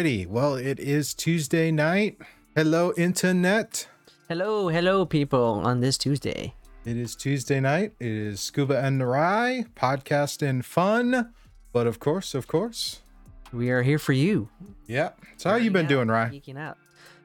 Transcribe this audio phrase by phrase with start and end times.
[0.00, 2.16] Well, it is Tuesday night.
[2.56, 3.86] Hello, internet.
[4.30, 6.54] Hello, hello, people, on this Tuesday.
[6.86, 7.92] It is Tuesday night.
[8.00, 11.34] It is Scuba and Narai podcast and fun.
[11.74, 13.00] But of course, of course.
[13.52, 14.48] We are here for you.
[14.86, 15.10] Yeah.
[15.36, 16.28] So how you been Geeking doing, out, Rye?
[16.30, 16.78] Geeking out.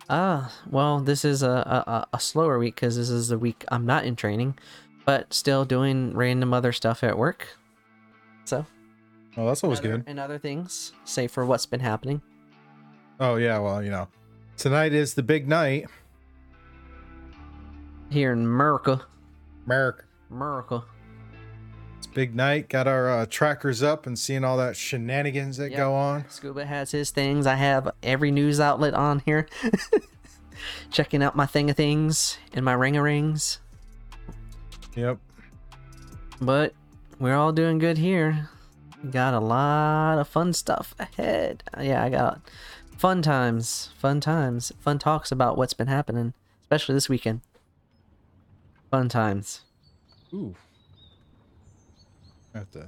[0.09, 3.63] Ah, well, this is a, a, a- a slower week because this is the week
[3.69, 4.59] I'm not in training,
[5.05, 7.47] but still doing random other stuff at work.
[8.43, 8.65] So,
[9.37, 10.09] Oh, that's always and other- good.
[10.09, 12.21] And other things, say for what's been happening.
[13.19, 13.59] Oh yeah.
[13.59, 14.07] Well, you know,
[14.57, 15.85] tonight is the big night.
[18.09, 19.01] Here in America.
[19.65, 20.03] America.
[20.29, 20.83] America.
[21.97, 22.69] It's big night.
[22.69, 25.77] Got our uh, trackers up and seeing all that shenanigans that Yep.
[25.77, 26.25] go on.
[26.29, 27.47] Scuba has his things.
[27.47, 29.47] I have every news outlet on here.
[30.91, 33.59] Checking out my thing of things and my ring of rings.
[34.95, 35.17] Yep.
[36.41, 36.73] But
[37.19, 38.49] we're all doing good here.
[39.09, 41.63] Got a lot of fun stuff ahead.
[41.79, 42.39] Yeah, I got
[42.97, 47.41] fun times, fun times, fun talks about what's been happening, especially this weekend.
[48.91, 49.61] Fun times.
[50.33, 50.55] Ooh.
[52.53, 52.87] Have to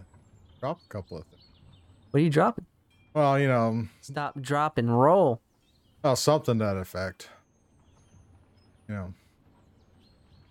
[0.60, 1.44] drop a couple of things.
[2.12, 2.66] What are you dropping?
[3.14, 5.42] Well, you know, Stop, drop, and roll.
[6.04, 7.30] Oh, something to that effect.
[8.88, 9.14] You know,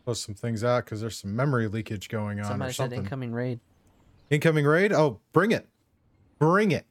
[0.05, 3.01] post some things out because there's some memory leakage going on Somebody or said something.
[3.01, 3.61] incoming raid.
[4.29, 4.93] Incoming raid?
[4.93, 5.67] Oh, bring it.
[6.39, 6.85] Bring it.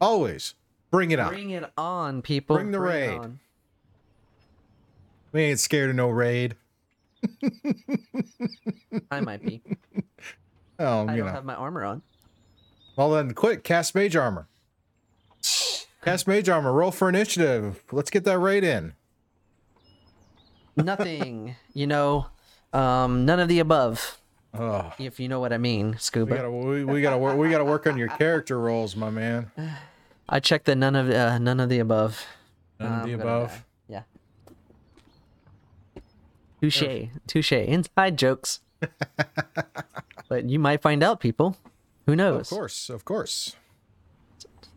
[0.00, 0.54] Always.
[0.90, 1.28] Bring it on.
[1.28, 2.56] Bring it on, people.
[2.56, 3.20] Bring the it raid.
[5.32, 6.56] We ain't scared of no raid.
[9.10, 9.62] I might be.
[10.82, 11.32] Oh, I don't know.
[11.32, 12.00] have my armor on.
[12.96, 14.48] Well then, quick, cast mage armor.
[16.02, 16.72] Cast mage armor.
[16.72, 17.84] Roll for initiative.
[17.92, 18.94] Let's get that raid in.
[20.76, 21.56] Nothing.
[21.74, 22.28] you know,
[22.72, 24.22] um, none of the above.
[24.54, 26.34] Oh, If you know what I mean, we Scuba.
[26.34, 29.50] gotta we, we gotta work we gotta work on your character roles, my man.
[30.32, 32.24] I checked the none of uh, none of the above.
[32.78, 33.64] None of the above.
[33.88, 34.02] Yeah.
[36.62, 37.08] Touche.
[37.26, 37.52] Touche.
[37.52, 38.60] Inside jokes.
[40.28, 41.56] but you might find out, people.
[42.06, 42.50] Who knows?
[42.50, 43.56] Of course, of course,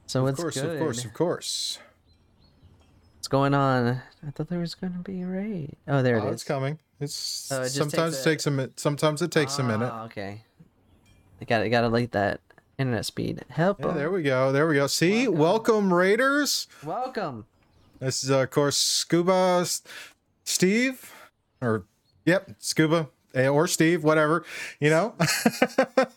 [0.07, 0.71] So of it's course, good.
[0.75, 1.79] of course, of course.
[3.15, 4.01] What's going on?
[4.27, 5.77] I thought there was going to be a raid.
[5.87, 6.23] Oh, there it is.
[6.25, 6.79] Oh, it it's coming.
[6.99, 8.79] It's Oh, it just sometimes takes a- takes a minute.
[8.79, 9.89] Sometimes it takes a minute.
[9.91, 10.41] Ah, okay.
[11.41, 12.41] I got to got to like that
[12.77, 13.43] internet speed.
[13.49, 13.79] Help.
[13.79, 14.51] Yeah, there we go.
[14.51, 14.87] There we go.
[14.87, 16.67] See, welcome, Raiders.
[16.83, 17.45] Welcome.
[17.99, 19.65] This is uh, of course Scuba
[20.43, 21.11] Steve,
[21.61, 21.85] or
[22.25, 24.43] yep, Scuba eh, or Steve, whatever.
[24.79, 25.15] You know.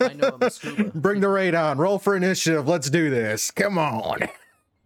[0.00, 0.84] I know I'm Scuba.
[0.94, 1.78] Bring the raid on.
[1.78, 2.66] Roll for initiative.
[2.66, 3.50] Let's do this.
[3.50, 4.20] Come on.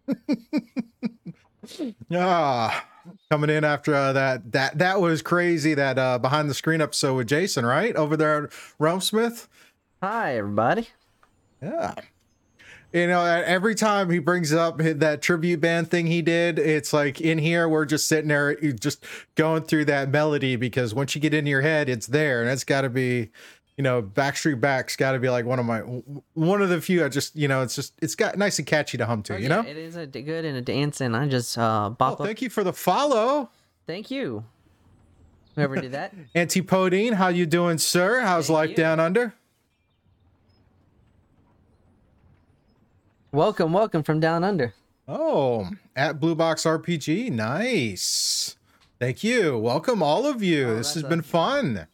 [2.13, 2.85] ah,
[3.31, 4.51] coming in after uh, that.
[4.51, 5.73] That that was crazy.
[5.73, 8.49] That uh, behind the screen episode with Jason, right over there, at
[8.79, 9.47] Realmsmith.
[10.03, 10.89] Hi, everybody.
[11.61, 11.93] Yeah.
[12.93, 17.21] You know, every time he brings up that tribute band thing he did, it's like
[17.21, 19.05] in here we're just sitting there, just
[19.35, 22.65] going through that melody because once you get into your head, it's there, and it's
[22.65, 23.29] got to be,
[23.77, 25.79] you know, Backstreet Back's got to be like one of my
[26.33, 27.05] one of the few.
[27.05, 29.37] I just, you know, it's just it's got nice and catchy to hum to, Oh,
[29.37, 29.61] you yeah, know.
[29.61, 31.15] it is a good and a dancing.
[31.15, 32.25] I just uh Oh, bop up.
[32.27, 33.51] thank you for the follow,
[33.87, 34.43] Thank you.
[35.55, 36.13] Whoever did that.
[36.35, 37.13] Antipodine.
[37.13, 38.19] How you doing, sir?
[38.19, 38.75] How's Thank life you.
[38.75, 39.33] down under?
[43.31, 44.73] Welcome, welcome from down under.
[45.07, 47.31] Oh, at Blue Box RPG.
[47.31, 48.55] Nice.
[48.99, 49.57] Thank you.
[49.57, 50.69] Welcome all of you.
[50.69, 51.87] Oh, this has a- been fun.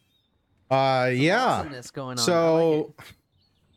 [0.70, 1.64] Uh yeah.
[1.94, 2.18] Going on.
[2.18, 3.06] So like.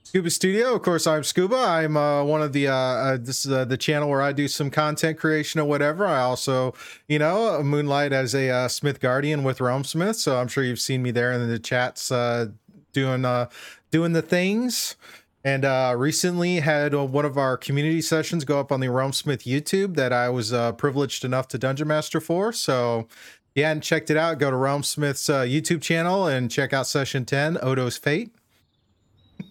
[0.04, 1.56] Scuba Studio, of course I'm Scuba.
[1.56, 4.50] I'm uh, one of the uh, uh this is uh, the channel where I do
[4.50, 6.06] some content creation or whatever.
[6.06, 6.74] I also,
[7.08, 10.82] you know, moonlight as a uh, Smith Guardian with Realm Smith, so I'm sure you've
[10.82, 12.48] seen me there in the chats uh
[12.92, 13.48] doing uh
[13.90, 14.98] doing the things.
[15.44, 19.12] And uh, recently had uh, one of our community sessions go up on the Realm
[19.12, 22.54] Smith YouTube that I was uh, privileged enough to Dungeon Master for.
[22.54, 26.50] So, if you hadn't checked it out, go to Realm Smith's uh, YouTube channel and
[26.52, 28.34] check out session 10, Odo's Fate.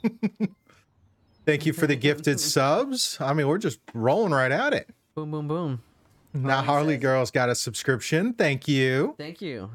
[1.44, 3.18] Thank you for the gifted subs.
[3.20, 4.88] I mean, we're just rolling right at it.
[5.14, 5.82] boom, boom, boom.
[6.32, 8.32] Now, Harley Harley says- Girl's got a subscription.
[8.34, 9.16] Thank you.
[9.18, 9.68] Thank you.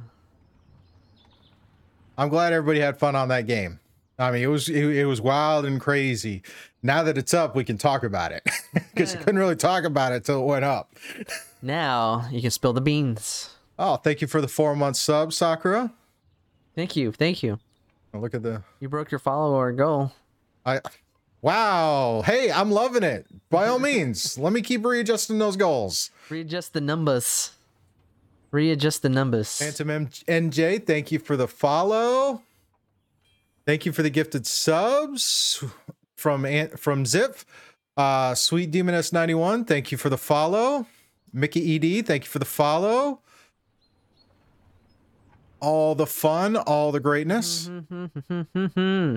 [2.17, 3.79] I'm glad everybody had fun on that game.
[4.17, 6.41] I mean, it was it, it was wild and crazy.
[6.81, 10.11] Now that it's up, we can talk about it because you couldn't really talk about
[10.13, 10.95] it till it went up.
[11.61, 13.49] Now you can spill the beans.
[13.77, 15.91] Oh, thank you for the four month sub, Sakura.
[16.75, 17.11] Thank you.
[17.11, 17.59] Thank you.
[18.13, 20.13] Oh, Look at the You broke your follower goal.
[20.65, 20.79] I.
[21.41, 22.23] Wow.
[22.25, 23.27] Hey, I'm loving it.
[23.49, 26.09] By all means, let me keep readjusting those goals.
[26.29, 27.51] Readjust the numbers.
[28.51, 29.59] Readjust the numbers.
[29.59, 32.41] Phantom M- NJ, thank you for the follow.
[33.65, 35.63] Thank you for the gifted subs
[36.15, 37.37] from Ant- from Zip.
[37.97, 40.85] Uh, Sweet Demoness 91, thank you for the follow.
[41.31, 43.21] Mickey ED, thank you for the follow.
[45.61, 47.69] All the fun, all the greatness.
[47.69, 49.15] Mm-hmm.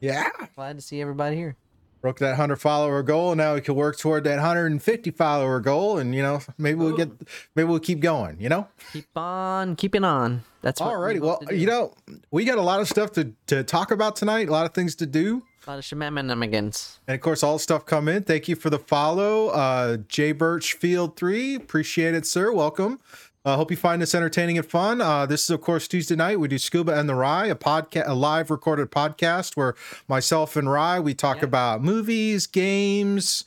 [0.00, 0.28] Yeah.
[0.56, 1.56] Glad to see everybody here.
[2.02, 3.32] Broke that 100 follower goal.
[3.36, 5.98] Now we can work toward that 150 follower goal.
[5.98, 7.10] And, you know, maybe we'll get,
[7.54, 8.66] maybe we'll keep going, you know?
[8.92, 10.42] Keep on keeping on.
[10.62, 11.20] That's what we Alrighty.
[11.20, 11.94] Well, you know,
[12.32, 14.96] we got a lot of stuff to, to talk about tonight, a lot of things
[14.96, 15.44] to do.
[15.64, 16.98] a lot of shenanigans.
[17.06, 18.24] And of course, all the stuff come in.
[18.24, 19.48] Thank you for the follow.
[19.50, 21.54] Uh, J Birch Field 3.
[21.54, 22.52] Appreciate it, sir.
[22.52, 22.98] Welcome.
[23.44, 25.00] I uh, hope you find this entertaining and fun.
[25.00, 26.38] Uh, this is, of course, Tuesday night.
[26.38, 29.74] We do Scuba and the Rye, a podcast, a live recorded podcast where
[30.06, 31.46] myself and Rye we talk Yeah.
[31.46, 33.44] about movies, games,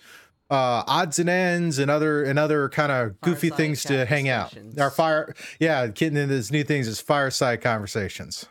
[0.52, 4.54] uh, odds and ends, and other and other kind of goofy things to hang out.
[4.78, 8.48] Our fire, yeah, getting into these new things is fireside conversations.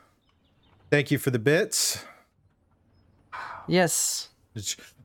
[0.91, 2.05] Thank you for the bits.
[3.69, 4.31] Yes.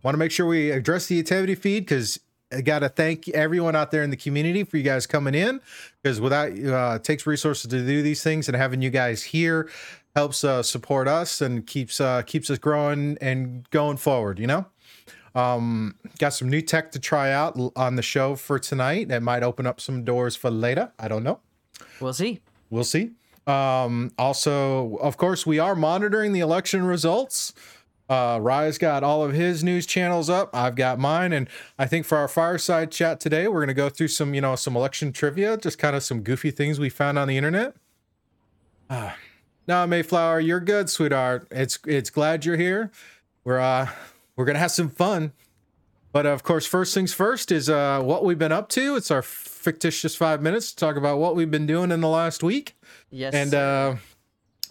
[0.04, 2.18] Want to make sure we address the activity feed because
[2.52, 5.62] I got to thank everyone out there in the community for you guys coming in
[6.02, 9.70] because without uh, it takes resources to do these things and having you guys here
[10.16, 14.40] helps uh, support us and keeps uh, keeps us growing and going forward.
[14.40, 14.66] You know,
[15.36, 19.44] um, got some new tech to try out on the show for tonight that might
[19.44, 20.92] open up some doors for later.
[20.98, 21.40] I don't know.
[22.02, 22.42] We'll see.
[22.70, 23.12] We'll see.
[23.48, 27.54] Um, also, of course, we are monitoring the election results.
[28.10, 30.50] Uh, Rye's got all of his news channels up.
[30.54, 31.48] I've got mine, and
[31.78, 34.56] I think for our fireside chat today, we're going to go through some, you know,
[34.56, 37.76] some election trivia, just kind of some goofy things we found on the internet.
[38.90, 39.16] Ah,
[39.68, 41.48] no, Mayflower, you're good, sweetheart.
[41.52, 42.92] It's it's glad you're here.
[43.44, 43.90] We're uh
[44.36, 45.34] we're gonna have some fun.
[46.12, 48.96] But of course, first things first is uh, what we've been up to.
[48.96, 52.42] It's our fictitious five minutes to talk about what we've been doing in the last
[52.42, 52.76] week.
[53.12, 53.36] Yes.
[53.36, 53.96] And uh,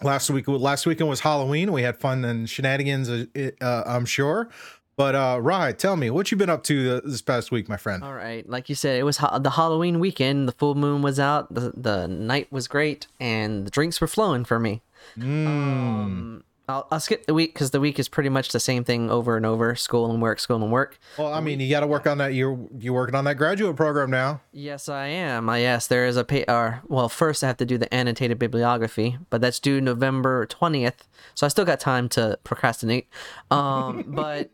[0.03, 1.71] last week, last weekend was Halloween.
[1.71, 3.25] We had fun and shenanigans, uh,
[3.61, 4.49] uh, I'm sure.
[4.95, 8.03] But uh, Rye, tell me what you been up to this past week, my friend.
[8.03, 10.45] All right, like you said, it was ha- the Halloween weekend.
[10.45, 11.53] The full moon was out.
[11.53, 14.81] The the night was great, and the drinks were flowing for me.
[15.17, 15.47] Mm.
[15.47, 19.09] Um, I'll, I'll skip the week because the week is pretty much the same thing
[19.09, 20.99] over and over: school and work, school and work.
[21.17, 22.35] Well, I mean, you got to work on that.
[22.35, 24.41] You're you're working on that graduate program now.
[24.51, 25.49] Yes, I am.
[25.49, 26.45] I yes, there is a pay.
[26.47, 31.07] Or well, first I have to do the annotated bibliography, but that's due November twentieth.
[31.33, 33.07] So I still got time to procrastinate.
[33.49, 34.51] Um, but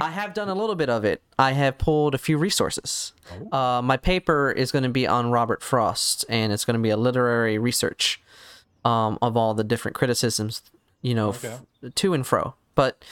[0.00, 1.22] I have done a little bit of it.
[1.38, 3.12] I have pulled a few resources.
[3.52, 6.90] Uh, my paper is going to be on Robert Frost, and it's going to be
[6.90, 8.20] a literary research
[8.84, 10.62] um, of all the different criticisms,
[11.04, 11.62] you know, f-
[11.94, 12.54] to and fro.
[12.74, 13.04] But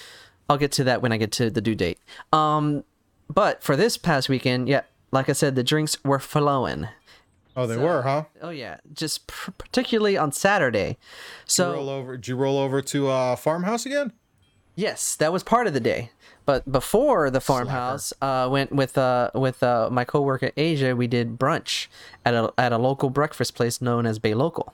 [0.49, 1.99] I'll get to that when I get to the due date.
[2.33, 2.83] Um,
[3.29, 6.89] but for this past weekend, yeah, like I said, the drinks were flowing.
[7.55, 8.25] Oh, they were, huh?
[8.41, 10.97] Oh yeah, just pr- particularly on Saturday.
[11.45, 12.17] So roll over.
[12.17, 14.13] Did you roll over to uh, farmhouse again?
[14.75, 16.11] Yes, that was part of the day.
[16.47, 20.97] But before the farmhouse, uh, went with uh with uh my coworker Asia.
[20.97, 21.89] We did brunch
[22.25, 24.73] at a at a local breakfast place known as Bay Local,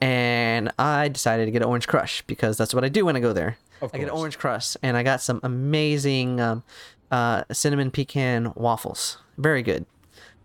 [0.00, 3.20] and I decided to get an orange crush because that's what I do when I
[3.20, 3.58] go there.
[3.82, 6.62] I get an orange crush, and I got some amazing um,
[7.10, 9.18] uh, cinnamon pecan waffles.
[9.38, 9.86] Very good.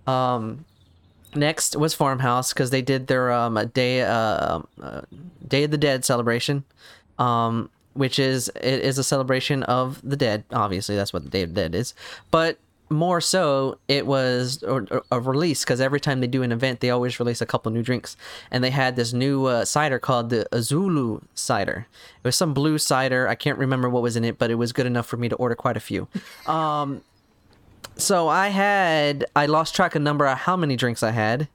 [0.08, 0.66] Um,
[1.36, 5.02] next was farmhouse because they did their um a day uh, uh
[5.48, 6.64] Day of the Dead celebration,
[7.20, 10.44] um which is it is a celebration of the dead.
[10.52, 11.94] Obviously, that's what the Day of the Dead is,
[12.32, 12.58] but
[12.90, 17.20] more so it was a release because every time they do an event they always
[17.20, 18.16] release a couple new drinks.
[18.52, 21.88] And they had this new uh, cider called the azulu cider.
[22.18, 23.28] It was some blue cider.
[23.28, 25.36] I can't remember what was in it but it was good enough for me to
[25.36, 26.08] order quite a few.
[26.48, 27.02] Um
[27.98, 31.48] so I had I lost track of number of how many drinks I had,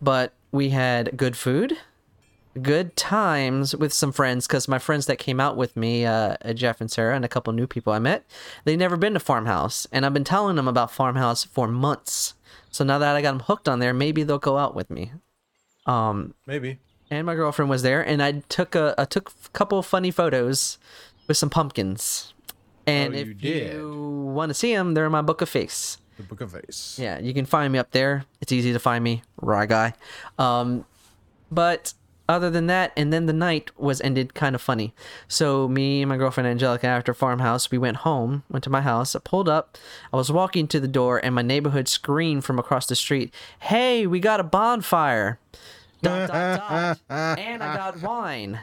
[0.00, 1.76] but we had good food,
[2.62, 6.80] good times with some friends because my friends that came out with me, uh, Jeff
[6.80, 8.24] and Sarah, and a couple new people I met,
[8.64, 12.34] they never been to Farmhouse, and I've been telling them about Farmhouse for months.
[12.70, 15.12] So now that I got them hooked on there, maybe they'll go out with me.
[15.86, 16.78] Um, Maybe.
[17.10, 20.78] and my girlfriend was there, and I took a I took a couple funny photos
[21.28, 22.32] with some pumpkins.
[22.86, 23.72] And Oh, if you did.
[23.74, 25.98] you want to see them, they're in my book of face.
[26.16, 26.98] The Book of Face.
[27.00, 28.24] Yeah, you can find me up there.
[28.40, 29.92] It's easy to find me, Rye Guy.
[30.38, 30.86] Um,
[31.50, 31.92] but
[32.28, 34.94] other than that, and then the night was ended kind of funny.
[35.28, 39.14] So me and my girlfriend Angelica, after farmhouse, we went home, went to my house,
[39.14, 39.78] I pulled up,
[40.12, 44.06] I was walking to the door, and my neighborhood screamed from across the street, "Hey,
[44.06, 45.38] we got a bonfire!"
[46.02, 47.38] Dot, dot, dot.
[47.38, 48.60] and I got wine.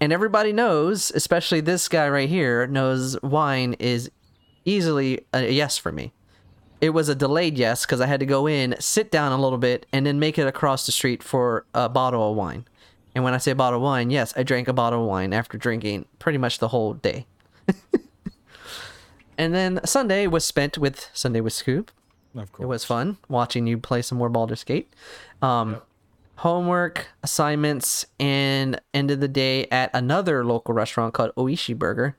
[0.00, 4.10] And everybody knows, especially this guy right here, knows wine is
[4.64, 6.12] easily a yes for me.
[6.80, 9.58] It was a delayed yes because I had to go in, sit down a little
[9.58, 12.64] bit, and then make it across the street for a bottle of wine.
[13.14, 15.58] And when I say bottle of wine, yes, I drank a bottle of wine after
[15.58, 17.26] drinking pretty much the whole day.
[19.38, 21.90] and then Sunday was spent with Sunday with Scoop.
[22.36, 22.64] Of course.
[22.64, 24.92] It was fun watching you play some more Baldur's Gate.
[25.42, 25.80] Um,
[26.36, 32.16] Homework, assignments, and end of the day at another local restaurant called Oishi Burger.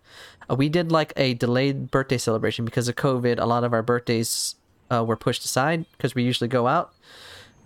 [0.48, 3.40] Uh, we did like a delayed birthday celebration because of COVID.
[3.40, 4.58] A lot of our birthdays
[4.92, 6.94] uh, were pushed aside because we usually go out.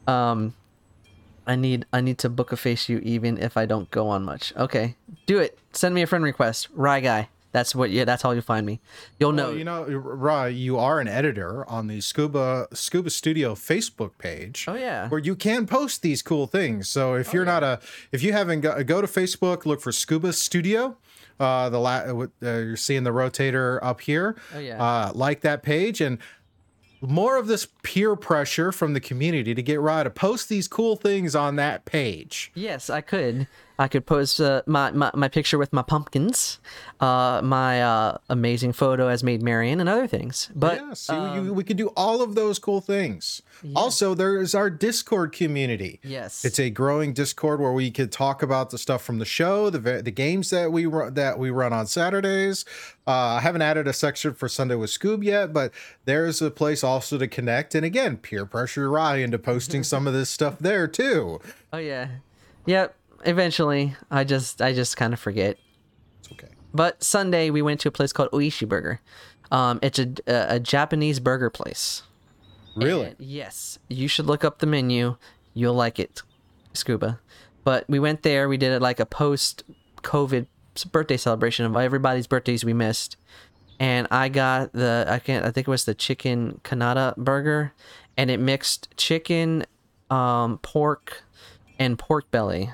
[0.08, 0.54] Um,
[1.48, 4.24] I need I need to book a face you even if I don't go on
[4.24, 4.54] much.
[4.56, 5.58] Okay, do it.
[5.74, 6.68] Send me a friend request.
[6.74, 7.30] Rye guy.
[7.52, 7.90] That's what.
[7.90, 8.82] Yeah, that's how you find me.
[9.18, 9.48] You'll know.
[9.48, 14.66] Well, you know, Ra, you are an editor on the Scuba Scuba Studio Facebook page.
[14.68, 15.08] Oh, yeah.
[15.08, 16.90] where you can post these cool things.
[16.90, 17.80] So if you're not a,
[18.12, 20.98] if you haven't go, go to Facebook, look for Scuba Studio.
[21.40, 24.36] Uh, the la- uh, you're seeing the rotator up here.
[24.54, 24.82] Oh, yeah.
[24.82, 26.18] Uh, like that page and
[27.10, 30.96] more of this peer pressure from the community to get Ra to post these cool
[30.96, 32.52] things on that page.
[32.56, 33.48] Yes, I could.
[33.78, 36.60] I could post uh, my, my my picture with my pumpkins,
[37.02, 40.50] uh, my uh, amazing photo as Maid Marian, and other things.
[40.56, 43.42] But yeah, see, um, you, we could do all of those cool things.
[43.76, 46.00] Also, there's our Discord community.
[46.04, 46.46] Yes.
[46.46, 50.02] it's a growing Discord where we could talk about the stuff from the show, the
[50.02, 52.64] the games that we run that we run on Saturdays.
[53.08, 55.72] Uh, I haven't added a section for Sunday with Scoob yet, but
[56.06, 57.76] there's a place also to connect.
[57.76, 61.40] And again, peer pressure Rye into posting some of this stuff there too.
[61.72, 62.08] oh yeah,
[62.66, 62.96] yep.
[63.24, 65.58] Eventually, I just I just kind of forget.
[66.20, 66.50] It's okay.
[66.74, 69.02] But Sunday we went to a place called Oishi Burger.
[69.52, 72.02] Um, it's a, a, a Japanese burger place.
[72.76, 73.08] Really?
[73.08, 75.16] And yes, you should look up the menu.
[75.54, 76.24] You'll like it,
[76.74, 77.20] Scuba.
[77.64, 78.50] But we went there.
[78.50, 80.48] We did it like a post-COVID
[80.84, 83.18] birthday celebration of everybody's birthdays we missed.
[83.80, 87.74] And I got the I can't I think it was the chicken Kanata burger,
[88.18, 89.66] and it mixed chicken,
[90.10, 91.24] um, pork,
[91.78, 92.72] and pork belly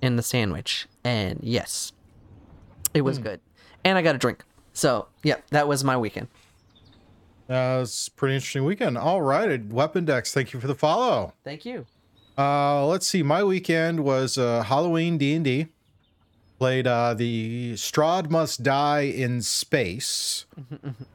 [0.00, 0.86] in the sandwich.
[1.04, 1.92] And yes,
[2.94, 3.40] it was good.
[3.84, 4.44] And I got a drink.
[4.72, 6.28] So yeah, that was my weekend.
[7.48, 8.96] Uh, it's a pretty interesting weekend.
[8.96, 11.34] All right, Weapon Dex, thank you for the follow.
[11.42, 11.84] Thank you.
[12.38, 13.22] Uh, let's see.
[13.22, 15.66] My weekend was uh, Halloween D and D.
[16.60, 20.44] Played uh, the Strahd Must Die in Space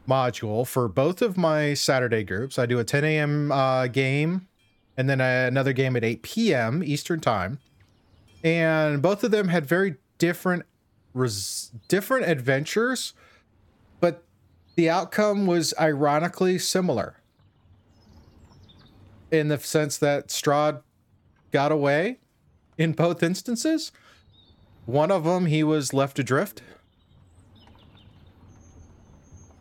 [0.10, 2.58] module for both of my Saturday groups.
[2.58, 3.52] I do a 10 a.m.
[3.52, 4.48] Uh, game,
[4.98, 6.84] and then another game at 8 p.m.
[6.84, 7.60] Eastern time.
[8.44, 10.64] And both of them had very different,
[11.14, 13.14] res- different adventures,
[14.00, 14.24] but
[14.74, 17.18] the outcome was ironically similar.
[19.30, 20.82] In the sense that Strahd
[21.52, 22.18] got away
[22.80, 23.92] in both instances.
[24.86, 26.62] One of them, he was left adrift.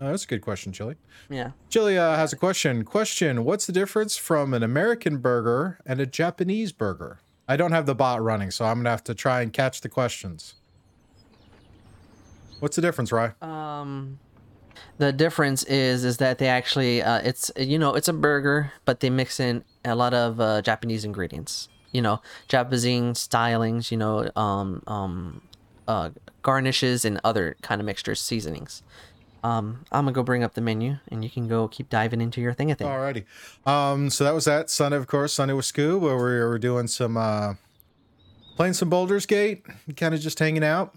[0.00, 0.96] Oh, that's a good question, Chili.
[1.30, 1.52] Yeah.
[1.70, 2.84] Chili uh, has a question.
[2.84, 7.20] Question What's the difference from an American burger and a Japanese burger?
[7.48, 9.80] I don't have the bot running, so I'm going to have to try and catch
[9.80, 10.54] the questions.
[12.60, 13.32] What's the difference, Rye?
[13.40, 14.18] Um,
[14.98, 19.00] the difference is is that they actually uh, it's you know it's a burger, but
[19.00, 21.68] they mix in a lot of uh, Japanese ingredients.
[21.94, 23.90] You know, Japanese stylings.
[23.90, 25.40] You know, um, um,
[25.88, 26.10] uh,
[26.42, 28.82] garnishes and other kind of mixtures, seasonings.
[29.42, 32.40] Um, I'm gonna go bring up the menu, and you can go keep diving into
[32.40, 32.70] your thing.
[32.70, 32.90] I think.
[32.90, 33.24] Alrighty.
[33.66, 36.86] Um, so that was that Sunday, of course, Sunday with Scoob, where we were doing
[36.86, 37.54] some uh
[38.56, 39.64] playing some Baldur's Gate,
[39.96, 40.94] kind of just hanging out,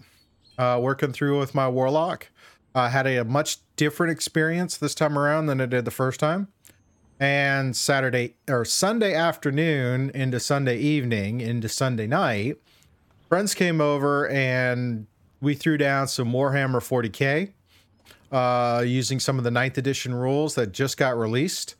[0.56, 2.28] uh, working through with my warlock.
[2.74, 6.20] I had a, a much different experience this time around than I did the first
[6.20, 6.48] time.
[7.20, 12.58] And Saturday or Sunday afternoon into Sunday evening into Sunday night,
[13.28, 15.06] friends came over and
[15.40, 17.52] we threw down some Warhammer 40k
[18.30, 21.74] uh, using some of the ninth edition rules that just got released.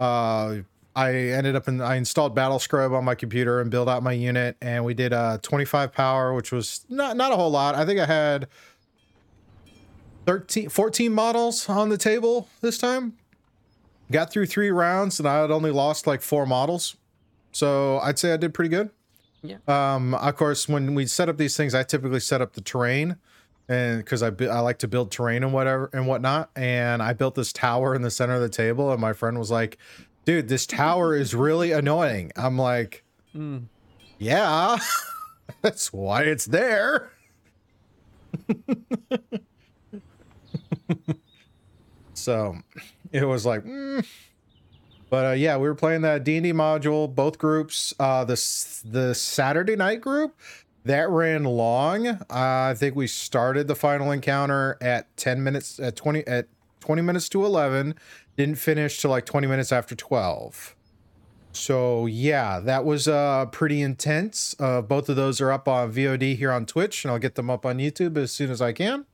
[0.00, 0.58] Uh,
[0.94, 4.56] I ended up in I installed BattleScribe on my computer and built out my unit,
[4.60, 7.74] and we did uh 25 power, which was not not a whole lot.
[7.74, 8.48] I think I had
[10.26, 13.14] 13, 14 models on the table this time.
[14.12, 16.96] Got through three rounds, and I had only lost like four models,
[17.50, 18.90] so I'd say I did pretty good.
[19.42, 19.56] Yeah.
[19.66, 23.16] Um, of course, when we set up these things, I typically set up the terrain,
[23.68, 26.50] and because I I like to build terrain and whatever and whatnot.
[26.54, 29.50] And I built this tower in the center of the table, and my friend was
[29.50, 29.78] like,
[30.24, 33.04] "Dude, this tower is really annoying." I'm like,
[34.18, 34.78] "Yeah,
[35.62, 37.10] that's why it's there."
[42.14, 42.56] so
[43.12, 44.06] it was like, mm.
[45.10, 47.92] but uh, yeah, we were playing that D and D module, both groups.
[47.98, 48.34] Uh, the
[48.84, 50.34] the Saturday night group
[50.84, 52.06] that ran long.
[52.06, 56.48] Uh, I think we started the final encounter at ten minutes at twenty at
[56.80, 57.94] twenty minutes to eleven.
[58.36, 60.74] Didn't finish till like twenty minutes after twelve.
[61.52, 64.56] So yeah, that was uh pretty intense.
[64.58, 67.50] Uh, both of those are up on VOD here on Twitch, and I'll get them
[67.50, 69.04] up on YouTube as soon as I can.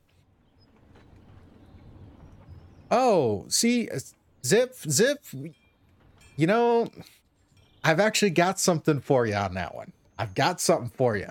[2.91, 3.89] Oh, see,
[4.45, 5.19] Zip, Zip,
[6.35, 6.87] you know,
[7.83, 9.93] I've actually got something for you on that one.
[10.17, 11.29] I've got something for you,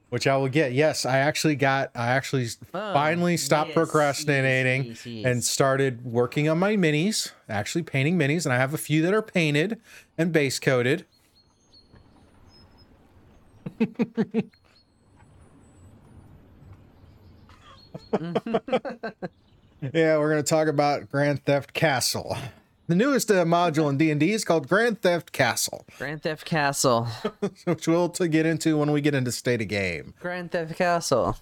[0.10, 0.72] which I will get.
[0.72, 6.04] Yes, I actually got, I actually Oh, finally stopped yes, procrastinating yes, yes, and started
[6.04, 8.44] working on my minis, actually painting minis.
[8.44, 9.80] And I have a few that are painted
[10.18, 11.06] and base coated.
[19.80, 22.36] Yeah, we're going to talk about Grand Theft Castle.
[22.88, 27.06] The newest uh, module in D&D is called Grand Theft Castle, Grand Theft Castle.
[27.64, 30.14] which we'll to get into when we get into state of game.
[30.20, 31.36] Grand Theft Castle.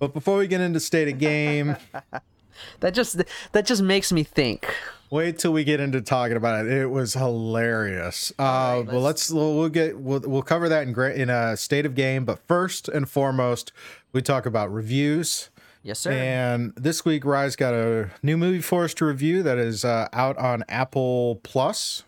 [0.00, 1.76] But before we get into state of game,
[2.80, 4.72] That just that just makes me think.
[5.10, 6.72] wait till we get into talking about it.
[6.72, 8.32] It was hilarious.
[8.38, 11.86] Uh, right, well, let's we'll, we'll get we'll, we'll cover that in in a state
[11.86, 12.24] of game.
[12.24, 13.72] But first and foremost,
[14.12, 15.50] we talk about reviews.
[15.82, 16.12] Yes, sir.
[16.12, 20.08] And this week, Rye's got a new movie for us to review that is uh,
[20.12, 22.04] out on Apple Plus.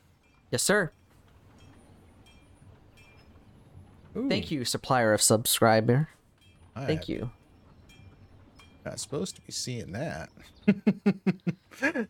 [0.51, 0.93] Yes, sir.
[4.29, 6.09] Thank you, supplier of subscriber.
[6.77, 7.31] Thank you.
[8.85, 10.31] Not supposed to be seeing that.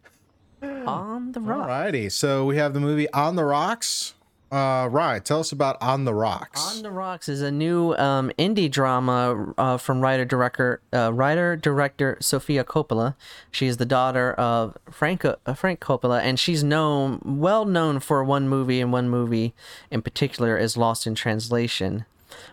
[0.63, 1.69] On the rock.
[1.69, 4.15] Alrighty, so we have the movie On the Rocks.
[4.51, 6.75] Uh, right, tell us about On the Rocks.
[6.77, 11.55] On the Rocks is a new um, indie drama uh, from writer director uh, writer
[11.55, 13.15] director Sofia Coppola.
[13.53, 18.49] She's the daughter of Frank uh, Frank Coppola, and she's known well known for one
[18.49, 19.55] movie and one movie
[19.89, 22.05] in particular is Lost in Translation,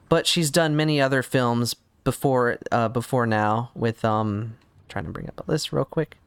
[0.07, 4.55] but she's done many other films before uh, before now with um
[4.87, 6.17] trying to bring up a list real quick.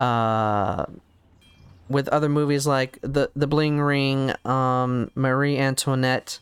[0.00, 0.86] Uh,
[1.90, 6.38] with other movies like the the Bling Ring, um, Marie Antoinette,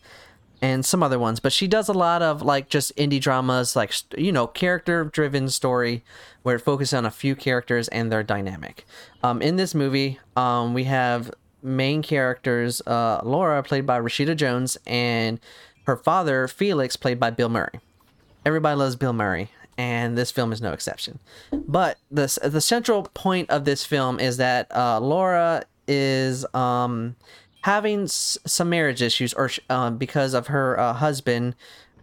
[0.63, 1.41] and some other ones.
[1.41, 5.49] But she does a lot of like just indie dramas, like you know, character driven
[5.49, 6.05] story
[6.43, 8.85] where it focuses on a few characters and their dynamic.
[9.23, 14.79] Um, in this movie, um, we have main characters uh, Laura played by Rashida Jones
[14.87, 15.41] and
[15.85, 17.81] her father Felix played by Bill Murray
[18.49, 21.21] everybody loves Bill Murray, and this film is no exception.
[21.53, 27.17] But the the central point of this film is that uh, Laura is um,
[27.63, 31.55] having s- some marriage issues, or um, because of her uh, husband.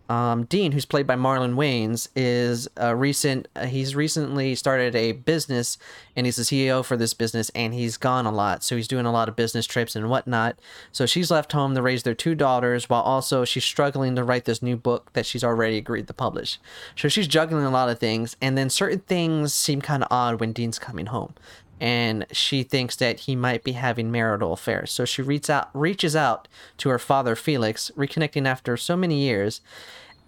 [0.08, 3.48] Um, Dean, who's played by Marlon Wayans, is a recent.
[3.56, 5.78] Uh, he's recently started a business,
[6.16, 8.64] and he's the CEO for this business, and he's gone a lot.
[8.64, 10.60] So he's doing a lot of business trips and whatnot.
[10.92, 14.46] So she's left home to raise their two daughters, while also she's struggling to write
[14.46, 16.60] this new book that she's already agreed to publish.
[16.96, 20.40] So she's juggling a lot of things, and then certain things seem kind of odd
[20.40, 21.34] when Dean's coming home
[21.80, 24.92] and she thinks that he might be having marital affairs.
[24.92, 29.62] So she reaches out reaches out to her father Felix, reconnecting after so many years,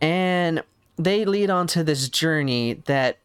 [0.02, 0.64] and
[0.98, 3.20] they lead on to this journey that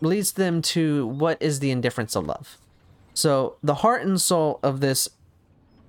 [0.00, 2.58] leads them to what is the indifference of love.
[3.14, 5.08] So the heart and soul of this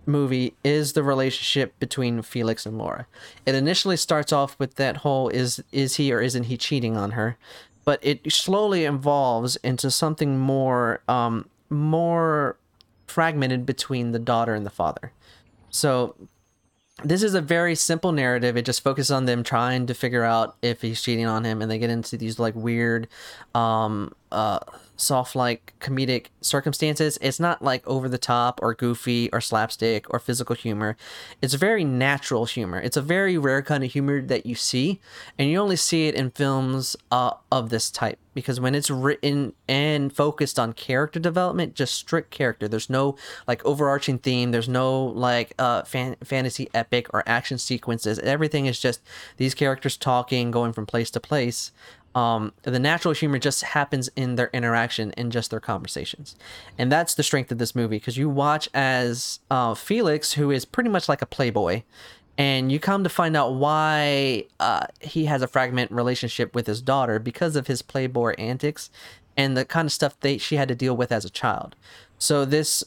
[0.06, 3.06] movie is the relationship between Felix and Laura.
[3.46, 7.12] It initially starts off with that whole is is he or isn't he cheating on
[7.12, 7.38] her,
[7.86, 12.58] but it slowly evolves into something more um more
[13.08, 15.12] fragmented between the daughter and the father.
[15.70, 16.16] So
[17.04, 18.58] this is a very simple narrative.
[18.58, 21.72] It just focuses on them trying to figure out if he's cheating on him, and
[21.72, 23.08] they get into these like weird,
[23.56, 24.60] um, uh,
[25.00, 27.18] soft like comedic circumstances.
[27.22, 30.98] It's not like over the top or goofy or slapstick or physical humor.
[31.42, 32.80] It's very natural humor.
[32.80, 35.00] It's a very rare kind of humor that you see,
[35.38, 39.54] and you only see it in films uh, of this type because when it's written
[39.68, 42.68] and focused on character development, just strict character.
[42.68, 44.52] There's no like overarching theme.
[44.52, 48.18] There's no like uh fan- fantasy epic or action sequences.
[48.20, 49.02] Everything is just
[49.38, 51.72] these characters talking, going from place to place.
[52.16, 56.36] Um, the natural humor just happens in their interaction and just their conversations,
[56.78, 60.66] and that's the strength of this movie because you watch as uh, Felix, who is
[60.66, 61.84] pretty much like a playboy,
[62.38, 66.82] and you come to find out why uh, he has a fragment relationship with his
[66.82, 68.90] daughter because of his playboy antics
[69.38, 71.76] and the kind of stuff that she had to deal with as a child.
[72.18, 72.84] So this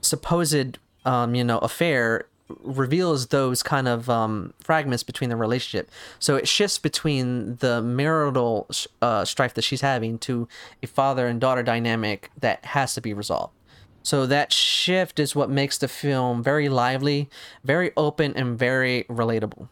[0.00, 2.26] supposed um, you know affair
[2.62, 5.90] reveals those kind of um, fragments between the relationship.
[6.18, 8.68] So it shifts between the marital
[9.00, 10.48] uh, strife that she's having to
[10.82, 13.54] a father and daughter dynamic that has to be resolved.
[14.02, 17.28] So that shift is what makes the film very lively,
[17.62, 19.68] very open, and very relatable.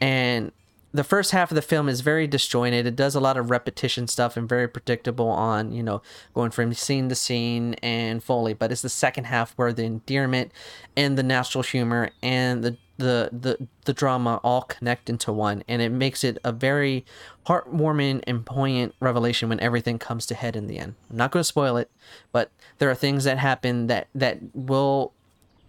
[0.00, 0.52] And
[0.92, 2.86] the first half of the film is very disjointed.
[2.86, 6.00] It does a lot of repetition stuff and very predictable on, you know,
[6.34, 8.54] going from scene to scene and Foley.
[8.54, 10.50] But it's the second half where the endearment
[10.96, 15.80] and the natural humor and the the the, the drama all connect into one and
[15.80, 17.04] it makes it a very
[17.46, 20.94] heartwarming and poignant revelation when everything comes to head in the end.
[21.10, 21.90] I'm not going to spoil it,
[22.32, 25.12] but there are things that happen that that will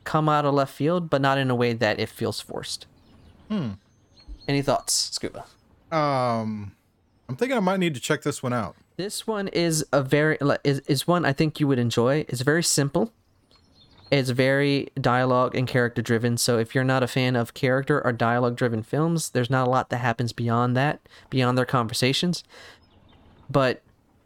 [0.05, 2.87] come out of left field, but not in a way that it feels forced.
[3.47, 3.73] Hmm.
[4.49, 5.45] Any thoughts, Scuba?
[5.91, 6.71] Um,
[7.29, 8.75] I'm thinking I might need to check this one out.
[8.97, 12.25] This one is a very is, is one I think you would enjoy.
[12.27, 13.13] It's very simple.
[14.09, 16.35] It's very dialogue and character driven.
[16.37, 19.69] So if you're not a fan of character or dialogue driven films, there's not a
[19.69, 22.43] lot that happens beyond that, beyond their conversations.
[23.51, 23.83] But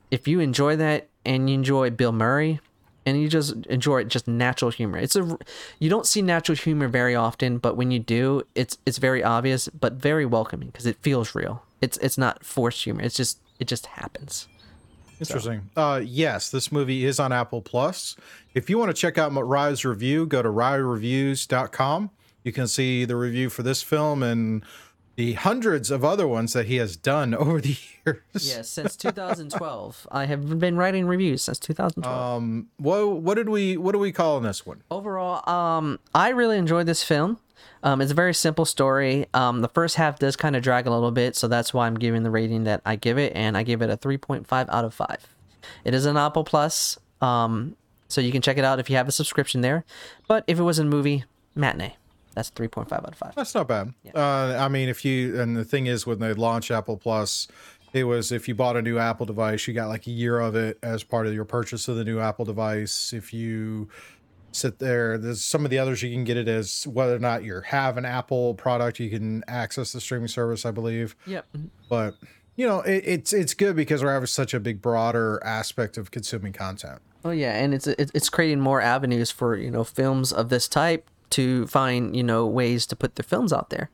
[0.10, 2.62] if you enjoy that and you enjoy Bill Murray
[3.06, 4.98] and you just enjoy it just natural humor.
[4.98, 5.38] It's a
[5.80, 9.70] you don't see natural humor very often, but when you do, it's it's very obvious
[9.70, 11.64] but very welcoming because it feels real.
[11.82, 13.02] It's it's not forced humor.
[13.02, 14.48] It's just it just happens.
[15.20, 15.70] Interesting.
[15.76, 15.82] So.
[15.82, 18.16] Uh, yes, this movie is on Apple Plus.
[18.54, 22.10] If you want to check out Rye's review, go to ryeReviews.com.
[22.44, 24.66] You can see the review for this film and
[25.16, 28.22] the hundreds of other ones that he has done over the years.
[28.34, 30.08] yes, since 2012.
[30.12, 32.06] I have been writing reviews since 2012.
[32.38, 34.84] Um, what what did we what do we call in this one?
[34.92, 37.40] Overall, um, I really enjoyed this film.
[37.84, 39.28] Um, it's a very simple story.
[39.34, 41.96] Um, the first half does kind of drag a little bit, so that's why I'm
[41.96, 44.94] giving the rating that I give it, and I give it a 3.5 out of
[44.94, 45.28] 5.
[45.84, 47.76] It is an Apple Plus, um,
[48.08, 49.84] so you can check it out if you have a subscription there.
[50.28, 51.96] But if it was a movie, matinee.
[52.34, 53.36] That's 3.5 out of 5.
[53.36, 53.94] That's not bad.
[54.04, 54.12] Yeah.
[54.16, 57.48] Uh, I mean, if you, and the thing is, when they launched Apple Plus,
[57.94, 60.56] it was if you bought a new Apple device, you got like a year of
[60.56, 63.14] it as part of your purchase of the new Apple device.
[63.14, 63.88] If you
[64.52, 67.44] sit there, there's some of the others you can get it as whether or not
[67.44, 71.16] you have an Apple product, you can access the streaming service, I believe.
[71.28, 71.46] Yep.
[71.88, 72.16] But
[72.56, 76.12] you know, it, it's it's good because we're having such a big broader aspect of
[76.12, 77.00] consuming content.
[77.26, 81.10] Oh yeah, and it's it's creating more avenues for you know films of this type
[81.34, 83.90] to find you know ways to put their films out there.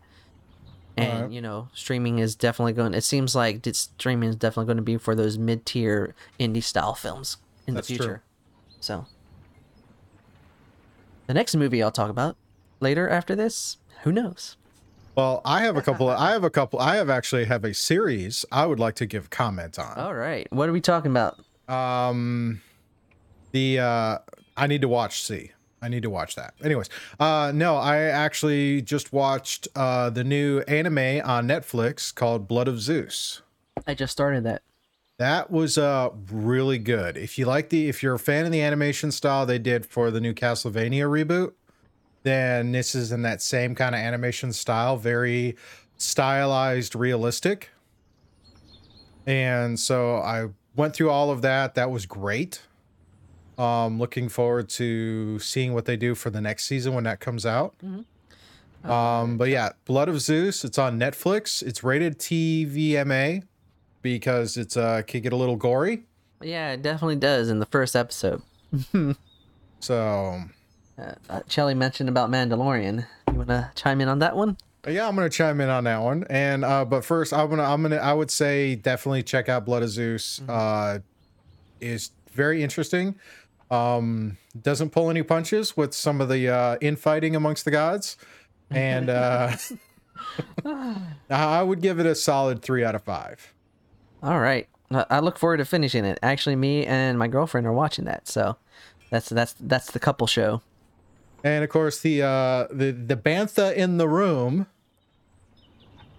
[0.97, 1.31] And right.
[1.31, 4.97] you know streaming is definitely going it seems like streaming is definitely going to be
[4.97, 8.05] for those mid-tier indie style films in That's the future.
[8.05, 8.77] True.
[8.81, 9.05] so
[11.27, 12.35] the next movie i'll talk about
[12.81, 14.57] later after this who knows?
[15.15, 17.73] Well i have a couple of, i have a couple i have actually have a
[17.73, 19.97] series i would like to give comment on.
[19.97, 20.51] All right.
[20.51, 21.39] What are we talking about?
[21.73, 22.61] Um
[23.53, 24.17] the uh
[24.57, 26.53] i need to watch see I need to watch that.
[26.63, 26.89] Anyways,
[27.19, 32.79] uh, no, I actually just watched uh, the new anime on Netflix called Blood of
[32.81, 33.41] Zeus.
[33.87, 34.61] I just started that.
[35.17, 37.17] That was uh really good.
[37.17, 40.11] If you like the if you're a fan of the animation style they did for
[40.11, 41.51] the new Castlevania reboot,
[42.23, 45.57] then this is in that same kind of animation style, very
[45.97, 47.69] stylized, realistic.
[49.25, 51.75] And so I went through all of that.
[51.75, 52.61] That was great.
[53.59, 57.45] Um, looking forward to seeing what they do for the next season when that comes
[57.45, 57.75] out.
[57.83, 58.89] Mm-hmm.
[58.89, 60.63] Um, but yeah, Blood of Zeus.
[60.63, 61.61] It's on Netflix.
[61.61, 63.43] It's rated TVMA
[64.01, 66.05] because it's uh can get a little gory.
[66.41, 68.41] Yeah, it definitely does in the first episode.
[69.81, 70.41] so,
[70.97, 73.05] uh, uh, Chelly mentioned about Mandalorian.
[73.27, 74.55] You want to chime in on that one?
[74.87, 76.25] Yeah, I'm gonna chime in on that one.
[76.29, 79.83] And uh, but first, I'm gonna I'm gonna I would say definitely check out Blood
[79.83, 80.39] of Zeus.
[80.39, 80.49] Mm-hmm.
[80.49, 80.99] Uh,
[81.81, 83.15] is very interesting.
[83.71, 88.17] Um, doesn't pull any punches with some of the uh, infighting amongst the gods,
[88.71, 89.55] and uh,
[91.29, 93.53] I would give it a solid three out of five.
[94.23, 96.17] All right, I look forward to finishing it.
[96.23, 98.57] Actually, me and my girlfriend are watching that, so
[99.09, 100.61] that's that's that's the couple show.
[101.43, 104.67] And of course, the uh, the the bantha in the room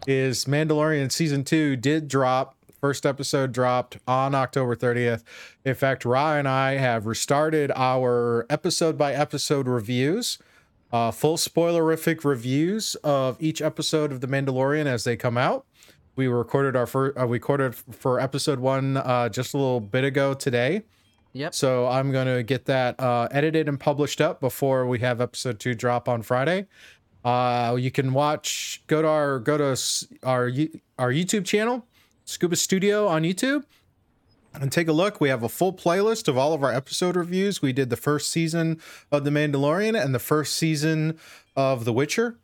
[0.07, 5.23] is Mandalorian season two did drop First episode dropped on October 30th.
[5.66, 10.38] In fact, Rye and I have restarted our episode by episode reviews,
[10.90, 15.66] uh, full spoilerific reviews of each episode of The Mandalorian as they come out.
[16.16, 20.05] We recorded our first, uh, we recorded for episode one uh, just a little bit
[20.05, 20.83] ago today.
[21.35, 21.55] Yep.
[21.55, 25.61] So I'm going to get that uh, edited and published up before we have episode
[25.61, 26.66] two drop on Friday.
[27.25, 28.83] Uh, you can watch.
[28.87, 30.51] Go to our go to our
[30.99, 31.87] our YouTube channel.
[32.31, 33.64] Scuba Studio on YouTube
[34.55, 35.21] and take a look.
[35.21, 37.61] We have a full playlist of all of our episode reviews.
[37.61, 41.19] We did the first season of The Mandalorian and the first season
[41.57, 42.38] of The Witcher.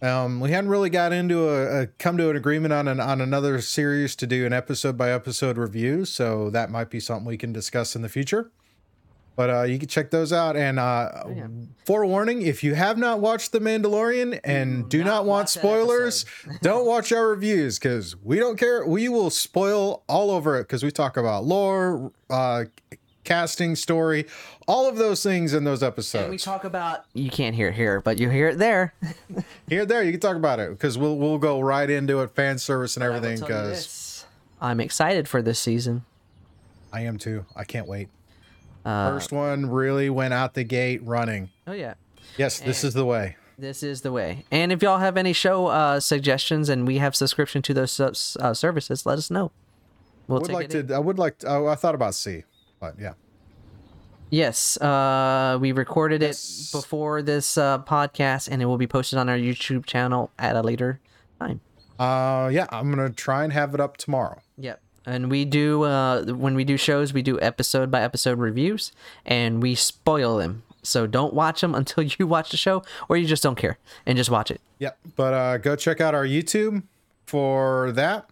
[0.00, 3.20] Um, we hadn't really got into a, a, come to an agreement on an on
[3.20, 7.36] another series to do an episode by episode review, so that might be something we
[7.36, 8.52] can discuss in the future.
[9.34, 10.56] But uh, you can check those out.
[10.56, 11.46] And uh, yeah.
[11.86, 16.26] forewarning: if you have not watched The Mandalorian and do, not not, want spoilers,
[16.62, 18.86] don't watch our reviews because we don't care.
[18.86, 22.64] We will spoil all over it because we talk about lore, uh,
[23.24, 24.26] casting, story,
[24.66, 28.00] all of those things in those And we talk about you can't hear it here,
[28.00, 28.94] but you hear it there.
[29.68, 32.58] Here, there, you can talk about it because we'll we'll go right into it, fan
[32.58, 33.40] service and everything.
[33.40, 34.26] Because
[34.60, 36.04] I'm excited for this season.
[36.92, 37.46] I am too.
[37.56, 38.08] I can't wait.
[38.84, 41.50] Uh, First one really went out the gate running.
[41.66, 41.94] oh yeah.
[42.38, 43.36] Yes, this is the way.
[43.58, 44.44] This is the way.
[44.50, 48.54] And if y'all have any show uh, suggestions and we have subscription to those uh,
[48.54, 49.52] services, let us know.
[50.26, 50.78] We'll would take like it to.
[50.80, 50.92] in.
[50.92, 51.38] I would like.
[51.40, 52.44] To, oh, I thought about C,
[52.80, 53.12] but yeah.
[54.30, 56.70] Yes, uh, we recorded Yes.
[56.72, 60.56] it before this uh, podcast, and it will be posted on our YouTube channel at
[60.56, 61.00] a later
[61.38, 61.60] time.
[61.98, 64.40] Uh, yeah, I'm gonna try and have it up tomorrow.
[64.56, 64.80] Yep.
[65.04, 68.92] And we do uh, when we do shows, we do episode by episode reviews,
[69.26, 70.62] and we spoil them.
[70.82, 74.16] So don't watch them until you watch the show, or you just don't care and
[74.16, 74.60] just watch it.
[74.78, 74.98] Yep.
[75.16, 76.82] But uh, go check out our YouTube
[77.26, 78.28] for that.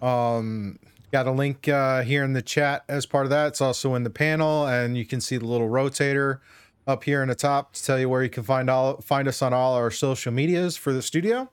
[0.00, 0.78] Um,
[1.12, 3.48] got a link uh, here in the chat as part of that.
[3.48, 6.40] It's also in the panel, and you can see the little rotator
[6.86, 9.40] up here in the top to tell you where you can find all find us
[9.40, 11.48] on all our social medias for the studio.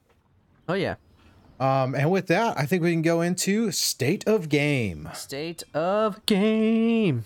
[0.67, 0.95] Oh yeah.
[1.59, 5.09] Um, and with that, I think we can go into state of game.
[5.13, 7.25] State of game.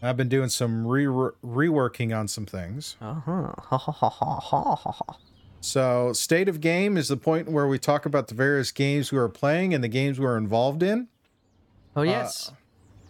[0.00, 2.96] I've been doing some re- reworking on some things.
[3.00, 3.52] Uh huh.
[3.58, 5.16] Ha ha ha ha ha ha ha.
[5.60, 9.18] So, state of game is the point where we talk about the various games we
[9.18, 11.06] are playing and the games we're involved in.
[11.94, 12.50] Oh yes.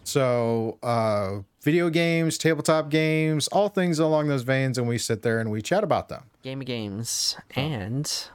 [0.03, 5.39] So, uh, video games, tabletop games, all things along those veins, and we sit there
[5.39, 6.23] and we chat about them.
[6.43, 8.27] Game of games and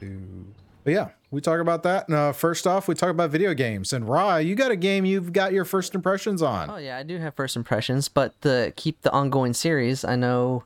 [0.00, 2.10] But yeah, we talk about that.
[2.10, 3.92] Uh, first off, we talk about video games.
[3.92, 6.70] And Rye, you got a game you've got your first impressions on.
[6.70, 10.04] oh yeah, I do have first impressions, but the keep the ongoing series.
[10.04, 10.64] I know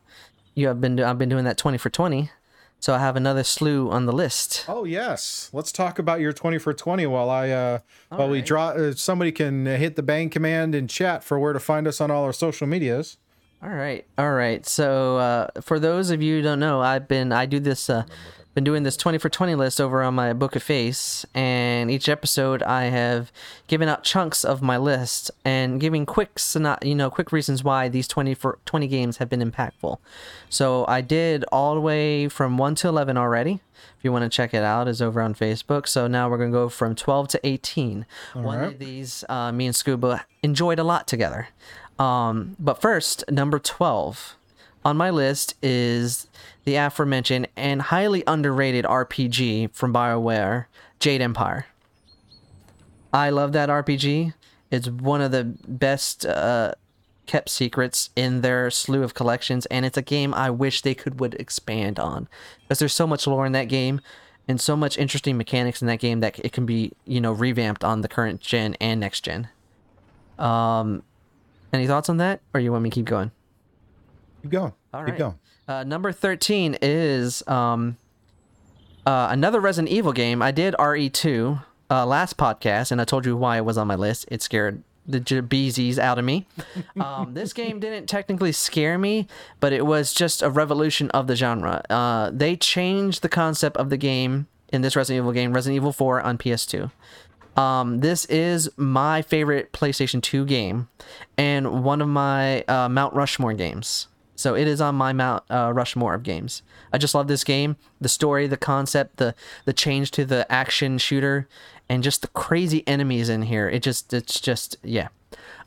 [0.55, 0.97] you have been.
[0.97, 2.31] do- I've been doing that twenty for twenty,
[2.79, 4.65] so I have another slew on the list.
[4.69, 7.79] Oh yes, let's talk about your twenty for twenty while I uh
[8.11, 8.69] while we draw.
[8.69, 12.11] Uh, somebody can hit the bang command in chat for where to find us on
[12.11, 13.17] all our social medias.
[13.63, 14.67] All right, all right.
[14.67, 18.05] So uh, for those of you who don't know, I've been I do this uh,
[18.55, 22.09] been doing this twenty for twenty list over on my Book of Face, and each
[22.09, 23.33] episode I have
[23.67, 26.39] given out chunks of my list and giving quick
[26.83, 29.99] you know quick reasons why these twenty for twenty games have been impactful.
[30.49, 33.61] So I did all the way from one to eleven already.
[33.99, 35.89] If you want to check it out, is over on Facebook.
[35.89, 38.07] So now we're gonna go from twelve to eighteen.
[38.35, 38.69] One right.
[38.69, 41.49] of these, uh, me and Scuba enjoyed a lot together.
[41.99, 44.37] Um, but first, number 12
[44.85, 46.27] on my list is
[46.65, 50.67] the aforementioned and highly underrated RPG from BioWare,
[50.99, 51.67] Jade Empire.
[53.13, 54.35] I love that RPG.
[54.71, 56.73] It's one of the best uh,
[57.27, 61.21] kept secrets in their slew of collections, and it's a game I wish they could
[61.21, 62.29] would expand on
[62.63, 64.01] because there's so much lore in that game
[64.49, 67.85] and so much interesting mechanics in that game that it can be you know revamped
[67.85, 69.49] on the current gen and next gen.
[70.39, 71.03] Um,
[71.73, 73.31] any thoughts on that, or you want me to keep going?
[74.43, 74.73] Keep going.
[74.93, 75.39] All Keep going.
[75.69, 77.97] Uh, number 13 is um,
[79.07, 80.43] uh, another Resident Evil game.
[80.43, 83.95] I did RE2 uh, last podcast, and I told you why it was on my
[83.95, 84.27] list.
[84.29, 86.47] It scared the beezies out of me.
[87.01, 89.27] Um, this game didn't technically scare me,
[89.61, 91.83] but it was just a revolution of the genre.
[91.89, 95.93] Uh, they changed the concept of the game in this Resident Evil game, Resident Evil
[95.93, 96.91] 4 on PS2.
[97.57, 100.89] Um, this is my favorite PlayStation 2 game
[101.37, 104.07] and one of my uh, Mount Rushmore games.
[104.43, 106.63] So it is on my Mount uh, Rushmore of games.
[106.93, 110.99] I just love this game, the story, the concept, the the change to the action
[110.99, 111.47] shooter,
[111.89, 113.69] and just the crazy enemies in here.
[113.69, 115.09] It just it's just yeah.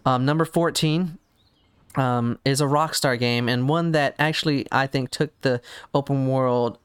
[0.06, 1.18] Um, number 14
[1.96, 5.62] um, is a Rockstar game and one that actually I think took the
[5.94, 6.78] open world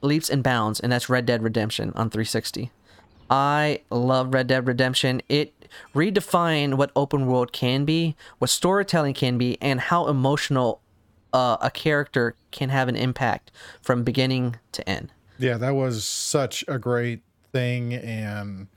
[0.00, 2.70] leaps and bounds, and that's Red Dead Redemption on 360.
[3.28, 5.20] I love Red Dead Redemption.
[5.28, 5.52] It
[5.94, 10.80] redefined what open world can be, what storytelling can be, and how emotional
[11.34, 13.50] uh, a character can have an impact
[13.82, 15.12] from beginning to end.
[15.38, 17.20] Yeah, that was such a great
[17.52, 17.92] thing.
[17.94, 18.68] And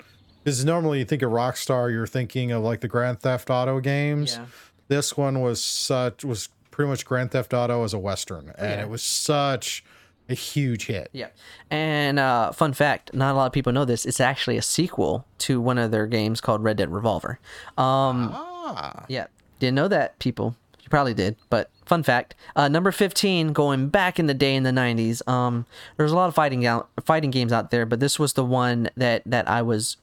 [0.44, 4.36] because normally you think of Rockstar, you're thinking of like the Grand Theft Auto games.
[4.36, 4.46] Yeah.
[4.90, 8.82] This one was such was pretty much Grand Theft Auto as a western, and Yeah.
[8.84, 9.84] it was such
[10.30, 11.10] a huge hit.
[11.14, 11.28] Yeah.
[11.70, 14.06] And uh, fun fact, not a lot of people know this.
[14.06, 17.40] It's actually a sequel to one of their games called Red Dead Revolver.
[17.78, 19.28] Um, Ah, Yeah,
[19.60, 20.56] didn't know that, people.
[20.84, 22.36] You probably did, but fun fact.
[22.56, 25.28] Uh, number fifteen, going back in the day in the '90s.
[25.28, 25.66] Um,
[25.98, 28.90] there's a lot of fighting out fighting games out there, but this was the one
[28.96, 29.98] that that I was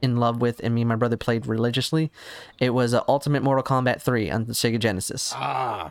[0.00, 2.10] in love with, and me and my brother played religiously.
[2.58, 5.32] It was uh, Ultimate Mortal Kombat 3 on the Sega Genesis.
[5.34, 5.90] Ah,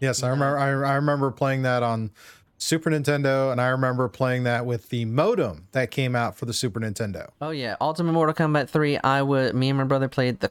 [0.00, 0.58] yes, I remember.
[0.58, 2.10] I, I remember playing that on
[2.58, 6.52] Super Nintendo, and I remember playing that with the modem that came out for the
[6.52, 7.28] Super Nintendo.
[7.40, 8.98] Oh yeah, Ultimate Mortal Kombat 3.
[8.98, 10.50] I would me and my brother played the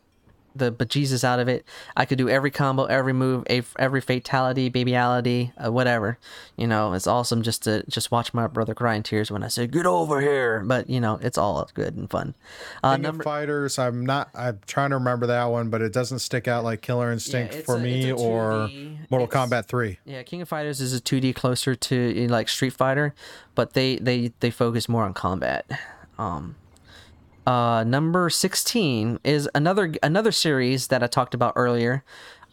[0.56, 1.66] the bejesus out of it.
[1.96, 3.46] I could do every combo, every move,
[3.78, 6.18] every fatality, babyality, uh, whatever.
[6.56, 9.50] You know, it's awesome just to just watch my brother cry in tears when I
[9.50, 12.36] say "Get over here." But you know, it's all good and fun.
[12.84, 13.78] Uh, King number fighters.
[13.78, 14.30] I'm not.
[14.34, 17.62] I'm trying to remember that one, but it doesn't stick out like Killer Instinct yeah,
[17.62, 18.70] for a, me or
[19.10, 20.00] Mortal Kombat 3.
[20.06, 23.14] Yeah, King of Fighters is a 2D closer to like Street Fighter,
[23.54, 25.70] but they they they focus more on combat.
[26.18, 26.56] Um,
[27.46, 32.04] uh, number 16 is another another series that I talked about earlier.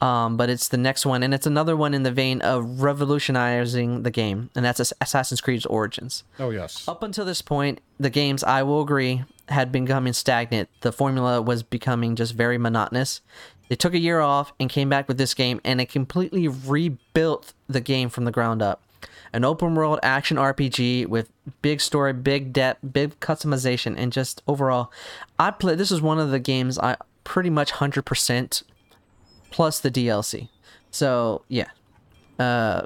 [0.01, 4.03] Um, but it's the next one, and it's another one in the vein of revolutionizing
[4.03, 6.25] the game, and that's Assassin's Creed's Origins.
[6.41, 6.89] Oh yes.
[6.89, 10.69] Up until this point, the games I will agree had been becoming stagnant.
[10.81, 13.21] The formula was becoming just very monotonous.
[13.69, 17.53] They took a year off and came back with this game, and it completely rebuilt
[17.69, 18.83] the game from the ground up
[19.33, 21.31] an open world action RPG with
[21.63, 24.93] big story, big depth, big customization, and just overall,
[25.39, 25.75] I play.
[25.75, 28.63] This is one of the games I pretty much hundred percent
[29.51, 30.49] plus the DLC.
[30.91, 31.69] So yeah,
[32.39, 32.83] uh,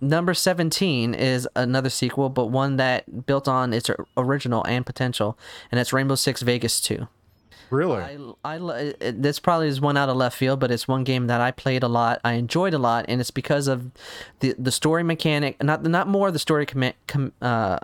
[0.00, 5.38] number seventeen is another sequel, but one that built on its original and potential,
[5.70, 7.08] and that's Rainbow Six Vegas Two.
[7.72, 8.34] Really?
[8.44, 11.40] I, I, this probably is one out of left field, but it's one game that
[11.40, 12.20] I played a lot.
[12.22, 13.90] I enjoyed a lot, and it's because of
[14.40, 15.62] the the story mechanic.
[15.62, 17.78] Not not more the story com, com, uh,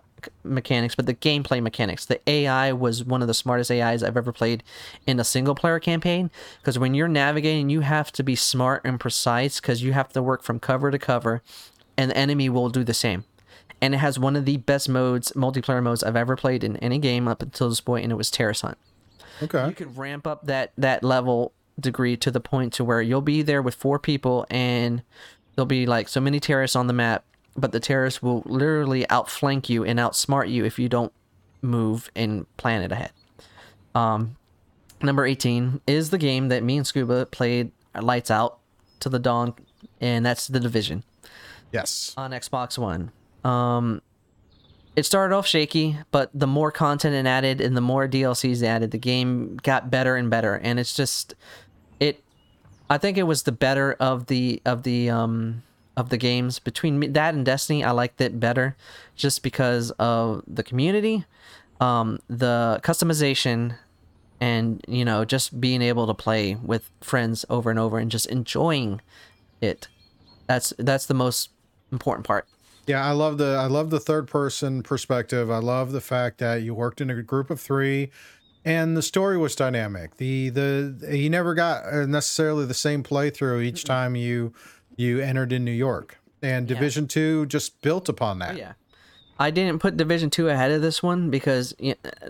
[0.44, 2.04] mechanics, but the gameplay mechanics.
[2.04, 4.62] The AI was one of the smartest AIs I've ever played
[5.06, 6.30] in a single player campaign.
[6.60, 10.22] Because when you're navigating, you have to be smart and precise because you have to
[10.22, 11.40] work from cover to cover,
[11.96, 13.24] and the enemy will do the same
[13.80, 16.98] and it has one of the best modes, multiplayer modes I've ever played in any
[16.98, 18.76] game up until this point, and it was Terrorist Hunt.
[19.42, 19.68] Okay.
[19.68, 23.42] You could ramp up that that level degree to the point to where you'll be
[23.42, 25.02] there with four people and
[25.54, 27.24] there'll be like so many terrorists on the map,
[27.56, 31.12] but the terrorists will literally outflank you and outsmart you if you don't
[31.62, 33.12] move and plan it ahead.
[33.94, 34.36] Um,
[35.02, 38.58] number 18 is the game that me and Scuba played lights out
[39.00, 39.54] to the dawn,
[40.00, 41.04] and that's The Division.
[41.72, 42.14] Yes.
[42.16, 43.10] On Xbox One.
[43.44, 44.02] Um,
[44.98, 48.90] it started off shaky, but the more content it added and the more DLCs added,
[48.90, 50.56] the game got better and better.
[50.56, 51.36] And it's just
[52.00, 52.20] it.
[52.90, 55.62] I think it was the better of the of the um
[55.96, 57.84] of the games between that and Destiny.
[57.84, 58.76] I liked it better,
[59.14, 61.24] just because of the community,
[61.80, 63.78] um, the customization,
[64.40, 68.26] and you know just being able to play with friends over and over and just
[68.26, 69.00] enjoying
[69.60, 69.86] it.
[70.48, 71.50] That's that's the most
[71.92, 72.48] important part.
[72.88, 75.50] Yeah, I love the I love the third person perspective.
[75.50, 78.10] I love the fact that you worked in a group of three,
[78.64, 80.16] and the story was dynamic.
[80.16, 84.54] The the you never got uh, necessarily the same playthrough each time you
[84.96, 87.08] you entered in New York, and Division yeah.
[87.08, 88.54] Two just built upon that.
[88.54, 88.72] Oh, yeah.
[89.38, 91.74] I didn't put Division Two ahead of this one because,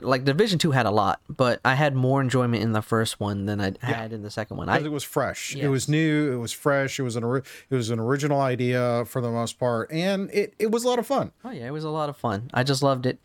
[0.00, 3.46] like, Division Two had a lot, but I had more enjoyment in the first one
[3.46, 4.16] than I had yeah.
[4.16, 4.66] in the second one.
[4.66, 5.64] Because it was fresh, yes.
[5.64, 9.20] it was new, it was fresh, it was an it was an original idea for
[9.20, 11.32] the most part, and it it was a lot of fun.
[11.44, 12.50] Oh yeah, it was a lot of fun.
[12.52, 13.18] I just loved it,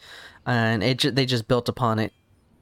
[0.46, 2.13] and it they just built upon it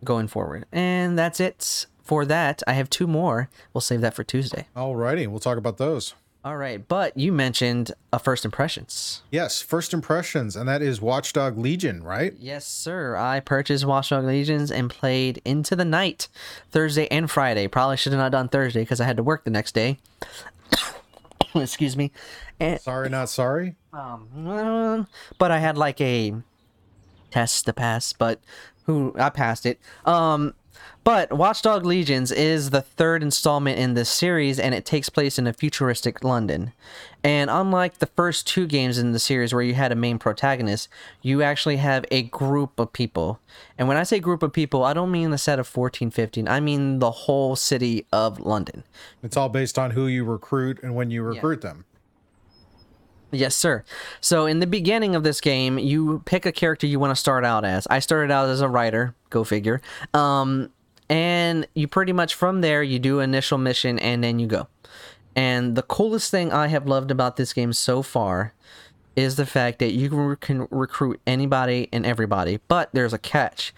[0.04, 2.64] going forward, and that's it for that.
[2.66, 3.50] I have two more.
[3.74, 4.68] We'll save that for Tuesday.
[4.76, 6.16] Alrighty, we'll talk about those.
[6.44, 9.22] All right, but you mentioned a first impressions.
[9.30, 12.34] Yes, first impressions, and that is Watchdog Legion, right?
[12.40, 13.16] Yes, sir.
[13.16, 16.30] I purchased Watchdog Legions and played into the night,
[16.72, 17.68] Thursday and Friday.
[17.68, 20.00] Probably should have not done Thursday because I had to work the next day.
[21.56, 22.12] Excuse me.
[22.60, 23.76] And, sorry, not sorry.
[23.94, 26.34] Um, but I had like a
[27.30, 28.40] test to pass, but
[28.86, 29.80] who I passed it.
[30.06, 30.56] Um,
[31.04, 35.48] but Watchdog Legions is the third installment in this series, and it takes place in
[35.48, 36.74] a futuristic London.
[37.24, 40.90] And unlike the first two games in the series where you had a main protagonist,
[41.24, 43.40] you actually have a group of people.
[43.80, 46.48] And when I say group of people, I don't mean the set of 14, 15.
[46.48, 48.84] I mean the whole city of London.
[49.24, 51.72] It's all based on who you recruit and when you recruit yeah.
[51.72, 51.86] them.
[53.32, 53.84] Yes, sir.
[54.20, 57.46] So in the beginning of this game, you pick a character you want to start
[57.46, 57.88] out as.
[57.88, 59.82] I started out as a writer, go figure.
[60.14, 60.70] Um,
[61.12, 64.68] and you pretty much from there you do initial mission and then you go
[65.36, 68.54] and the coolest thing i have loved about this game so far
[69.18, 73.74] is the fact that you can recruit anybody and everybody but there's a catch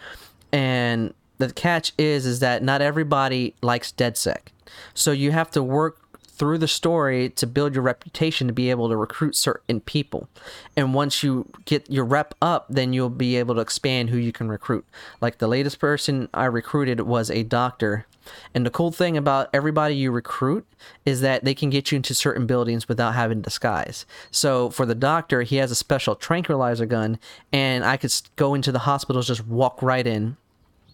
[0.52, 4.50] and the catch is is that not everybody likes dedsec
[4.94, 6.03] so you have to work
[6.36, 10.28] through the story to build your reputation to be able to recruit certain people.
[10.76, 14.32] And once you get your rep up, then you'll be able to expand who you
[14.32, 14.86] can recruit.
[15.22, 18.08] Like the latest person I recruited was a doctor.
[18.54, 20.66] And the cool thing about everybody you recruit
[21.06, 24.06] is that they can get you into certain buildings without having disguise.
[24.32, 27.20] So for the doctor, he has a special tranquilizer gun,
[27.52, 30.38] and I could go into the hospitals, just walk right in,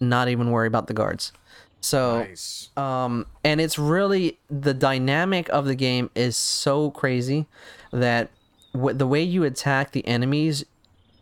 [0.00, 1.32] not even worry about the guards.
[1.80, 2.68] So Nice.
[2.76, 7.46] um and it's really the dynamic of the game is so crazy
[7.90, 8.30] that
[8.74, 10.64] w- the way you attack the enemies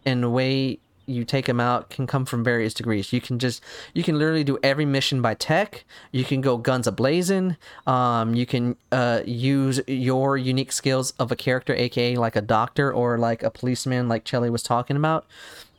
[0.04, 3.14] and the way you take them out can come from various degrees.
[3.14, 3.62] You can just
[3.94, 5.84] you can literally do every mission by tech.
[6.12, 7.56] You can go guns ablazing.
[7.86, 12.92] Um you can uh use your unique skills of a character aka like a doctor
[12.92, 15.24] or like a policeman like Chelly was talking about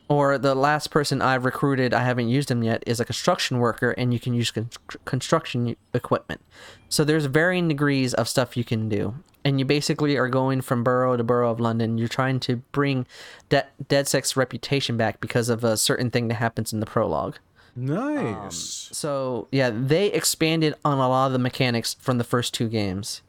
[0.09, 3.91] or the last person I've recruited, I haven't used him yet, is a construction worker,
[3.91, 4.69] and you can use con-
[5.05, 6.41] construction equipment.
[6.89, 9.13] So there's varying degrees of stuff you can do,
[9.45, 11.99] and you basically are going from borough to borough of London.
[11.99, 13.05] You're trying to bring
[13.49, 17.37] De- DedSec's reputation back because of a certain thing that happens in the prologue.
[17.75, 18.89] Nice.
[18.89, 22.67] Um, so yeah, they expanded on a lot of the mechanics from the first two
[22.67, 23.21] games.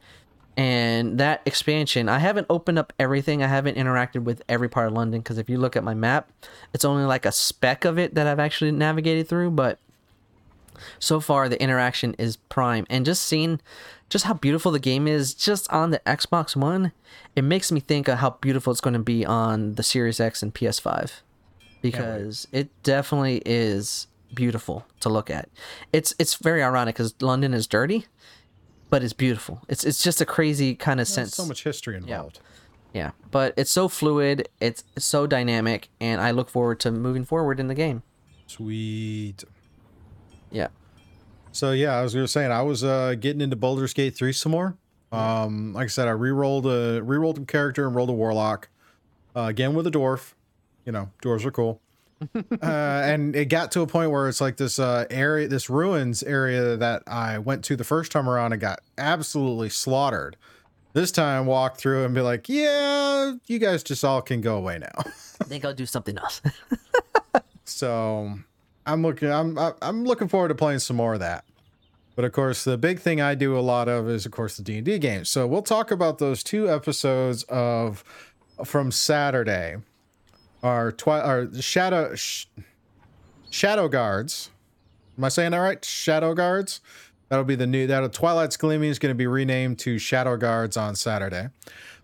[0.57, 3.41] And that expansion, I haven't opened up everything.
[3.41, 6.29] I haven't interacted with every part of London because if you look at my map,
[6.73, 9.51] it's only like a speck of it that I've actually navigated through.
[9.51, 9.79] But
[10.99, 12.85] so far, the interaction is prime.
[12.89, 13.61] And just seeing
[14.09, 16.91] just how beautiful the game is just on the Xbox One,
[17.35, 20.43] it makes me think of how beautiful it's going to be on the Series X
[20.43, 21.21] and PS5
[21.81, 25.49] because it definitely is beautiful to look at.
[25.93, 28.05] It's it's very ironic because London is dirty,
[28.91, 29.61] but it's beautiful.
[29.67, 31.35] It's it's just a crazy kind of There's sense.
[31.35, 32.39] so much history involved.
[32.93, 34.49] Yeah, but it's so fluid.
[34.59, 38.03] It's so dynamic, and I look forward to moving forward in the game.
[38.45, 39.43] Sweet.
[40.51, 40.67] Yeah.
[41.53, 44.51] So yeah, I was gonna saying I was uh getting into Baldur's Gate 3 some
[44.51, 44.77] more.
[45.13, 48.69] Um, like I said, I re-rolled a re-rolled a character and rolled a warlock.
[49.35, 50.33] Uh, again with a dwarf.
[50.85, 51.81] You know, dwarves are cool.
[52.35, 56.21] uh, and it got to a point where it's like this uh area, this ruins
[56.23, 60.37] area that I went to the first time around and got absolutely slaughtered.
[60.93, 64.77] This time, walk through and be like, "Yeah, you guys just all can go away
[64.77, 66.41] now." I think I'll do something else.
[67.71, 68.37] So
[68.85, 71.45] I'm looking I'm I'm looking forward to playing some more of that.
[72.15, 74.63] But of course, the big thing I do a lot of is of course the
[74.63, 75.29] D&D games.
[75.29, 78.03] So we'll talk about those two episodes of
[78.65, 79.77] from Saturday.
[80.63, 82.45] Our twi- our shadow sh-
[83.49, 84.51] shadow guards.
[85.17, 85.83] Am I saying that right?
[85.83, 86.81] Shadow guards.
[87.29, 90.75] That'll be the new that Twilight's Gleaming is going to be renamed to Shadow Guards
[90.75, 91.47] on Saturday.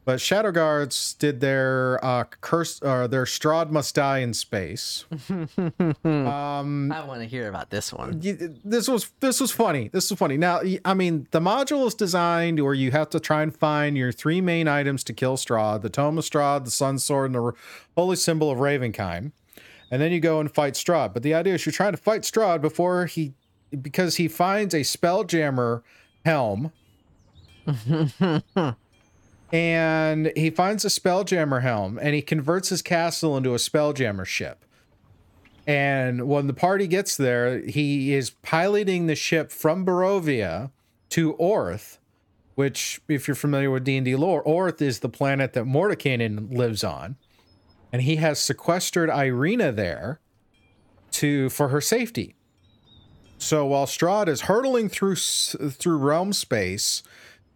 [0.08, 5.04] But Shadow Guards did their uh curse or their Strahd must die in space.
[5.30, 8.22] um I want to hear about this one.
[8.64, 9.90] this was this was funny.
[9.90, 10.38] This was funny.
[10.38, 14.14] Now, I mean, the module is designed where you have to try and find your
[14.14, 17.52] three main items to kill Strahd: the Tome of Strahd, the Sun Sword, and the
[17.98, 19.34] Holy Symbol of Ravenkind.
[19.92, 21.14] And then you go and fight Strahd.
[21.14, 23.34] But the idea is you're trying to fight Strahd before he,
[23.82, 25.82] because he finds a Spelljammer
[26.24, 26.72] helm.
[29.52, 34.66] and he finds a Spelljammer helm, and he converts his castle into a Spelljammer ship.
[35.66, 40.72] And when the party gets there, he is piloting the ship from Barovia
[41.10, 41.98] to Oerth,
[42.56, 47.18] which, if you're familiar with D&D lore, Oerth is the planet that Mordenkainen lives on.
[47.92, 50.20] And he has sequestered Irina there
[51.12, 52.36] to for her safety.
[53.38, 57.04] So while Strahd is hurtling through through Realmspace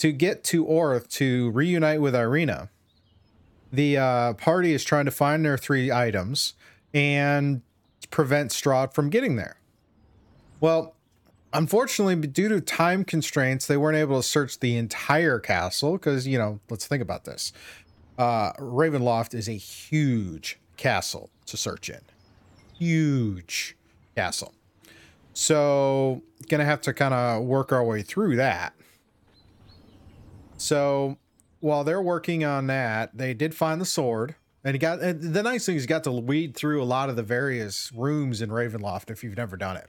[0.02, 2.72] to get to Oerth to reunite with Irina,
[3.72, 6.56] the uh, party is trying to find their three items
[6.92, 7.62] and
[8.10, 9.58] prevent Strahd from getting there.
[10.60, 10.96] Well,
[11.54, 16.40] unfortunately, due to time constraints, they weren't able to search the entire castle because, you
[16.40, 17.54] know, let's think about this.
[18.18, 22.02] Uh, Ravenloft is a huge castle to search in.
[22.80, 23.78] Huge
[24.16, 24.56] castle.
[25.34, 28.74] So, gonna have to kind of work our way through that.
[30.62, 31.18] So,
[31.60, 34.36] while they're working on that, they did find the sword.
[34.64, 37.10] And he got and the nice thing is he got to weed through a lot
[37.10, 39.88] of the various rooms in Ravenloft if you've never done it.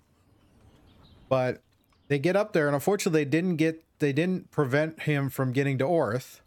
[1.29, 1.63] But
[2.09, 5.77] they get up there and unfortunately they didn't get they didn't prevent him from getting
[5.77, 6.41] to Oerth.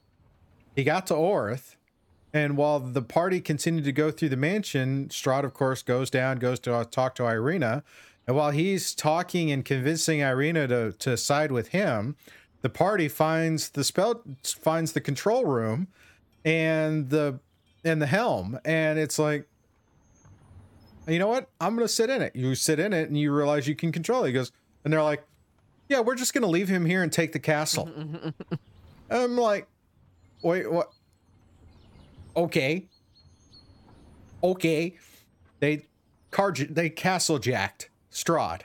[0.75, 1.75] He got to Oerth,
[2.33, 6.39] and while the party continued to go through the mansion, Strahd of course goes down,
[6.39, 7.83] goes to talk to Irina.
[8.27, 12.15] And while he's talking and convincing Irina to, to side with him,
[12.65, 15.87] the party finds the spell finds the control room
[16.43, 17.39] and the
[17.83, 19.47] and the helm and it's like
[21.07, 23.67] you know what i'm gonna sit in it you sit in it and you realize
[23.67, 24.51] you can control it he goes
[24.83, 25.23] and they're like
[25.89, 27.87] yeah we're just gonna leave him here and take the castle
[29.09, 29.67] I'm like,
[30.41, 30.91] wait, what?
[32.35, 32.87] Okay.
[34.43, 34.97] Okay.
[35.59, 35.85] They
[36.31, 38.61] car they castle jacked Strahd.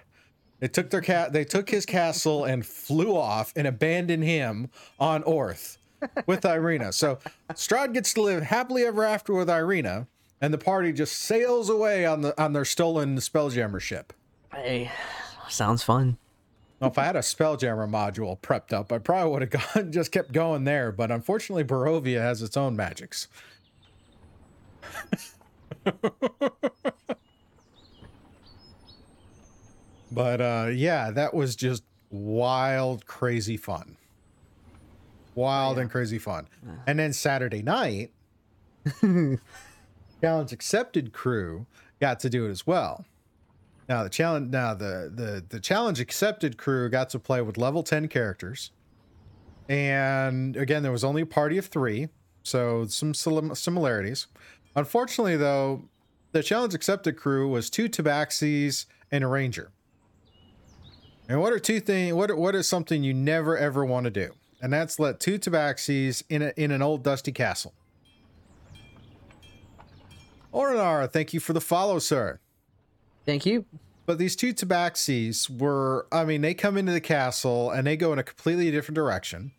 [0.61, 5.23] They took their cat they took his castle and flew off and abandoned him on
[5.25, 5.79] Oerth
[6.27, 6.93] with Irina.
[6.93, 7.19] So
[7.53, 10.07] Strahd gets to live happily ever after with Irina,
[10.41, 14.13] and the party just sails away on the on their stolen spelljammer ship.
[14.55, 14.91] Hey,
[15.49, 16.19] sounds fun.
[16.79, 20.13] Well, if I had a spelljammer module prepped up, I probably would have gone just
[20.13, 20.93] kept going there.
[20.93, 23.29] But unfortunately, Barovia has its own magics.
[30.11, 33.97] but uh, yeah, that was just wild, crazy fun.
[35.35, 36.49] Wild and crazy fun.
[36.87, 38.11] And then Saturday night,
[40.21, 41.67] challenge accepted crew
[42.01, 43.05] got to do it as well.
[43.89, 47.83] Now the challenge now the the the challenge accepted crew got to play with level
[47.83, 48.71] 10 characters.
[49.69, 52.09] And again, there was only a party of 3,
[52.43, 54.27] so some similarities.
[54.75, 55.85] Unfortunately though,
[56.33, 59.71] the challenge accepted crew was two tabaxis and a ranger.
[61.31, 64.11] And what are two things what are, what is something you never ever want to
[64.11, 64.33] do?
[64.61, 67.73] And that's let two tabaxis in a, in an old dusty castle.
[70.53, 72.41] Orinar, thank you for the follow, sir.
[73.25, 73.65] Thank you.
[74.07, 78.13] But these two tabaxis were, I mean, they come into the castle and they go
[78.13, 79.53] in a completely different direction.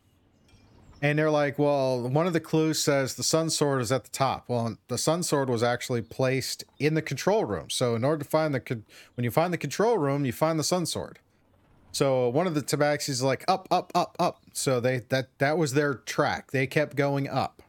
[1.01, 4.09] And they're like, well, one of the clues says the sun sword is at the
[4.09, 4.43] top.
[4.49, 7.69] Well, the sun sword was actually placed in the control room.
[7.69, 8.81] So in order to find the,
[9.15, 11.19] when you find the control room, you find the sun sword.
[11.91, 14.41] So one of the tabaxis is like up, up, up, up.
[14.53, 16.51] So they that that was their track.
[16.51, 17.61] They kept going up.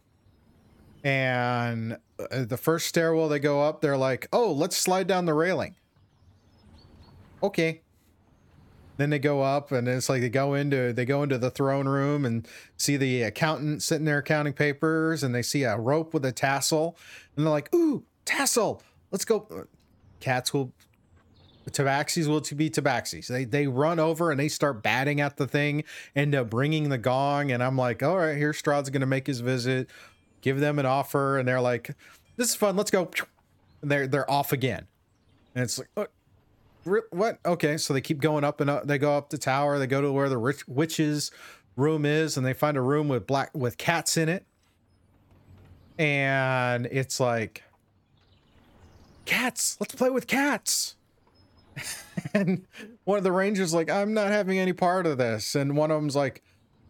[1.04, 5.34] And uh, the first stairwell they go up, they're like, "Oh, let's slide down the
[5.34, 5.74] railing."
[7.42, 7.82] Okay.
[8.98, 11.88] Then they go up, and it's like they go into they go into the throne
[11.88, 12.46] room and
[12.76, 16.96] see the accountant sitting there counting papers, and they see a rope with a tassel,
[17.36, 18.82] and they're like, "Ooh, tassel!
[19.10, 19.66] Let's go."
[20.20, 20.72] Cats will
[21.70, 23.26] tabaxis will to be tabaxis.
[23.26, 25.84] They they run over and they start batting at the thing,
[26.16, 29.40] end up bringing the gong, and I'm like, all right, here Strahd's gonna make his
[29.40, 29.88] visit,
[30.40, 31.94] give them an offer, and they're like,
[32.36, 33.10] this is fun, let's go.
[33.80, 34.86] And they're they're off again,
[35.54, 36.06] and it's like, uh,
[37.10, 37.38] what?
[37.46, 38.86] Okay, so they keep going up and up.
[38.86, 39.78] They go up the tower.
[39.78, 41.30] They go to where the rich witches
[41.76, 44.44] room is, and they find a room with black with cats in it,
[45.96, 47.62] and it's like,
[49.26, 49.76] cats.
[49.78, 50.96] Let's play with cats
[52.34, 52.66] and
[53.04, 55.54] one of the rangers like i'm not having any part of this.
[55.54, 56.42] And one of them's like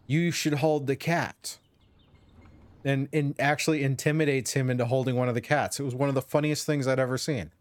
[0.07, 1.57] you should hold the cat.
[2.85, 5.79] And, and actually intimidates him into holding one of the cats.
[5.79, 7.51] It was one of the funniest things i'd ever seen.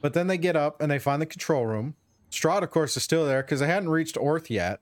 [0.00, 1.94] But then they get up and they find the control room.
[2.30, 4.80] Strahd, of course is still there because they hadn't reached Oerth yet.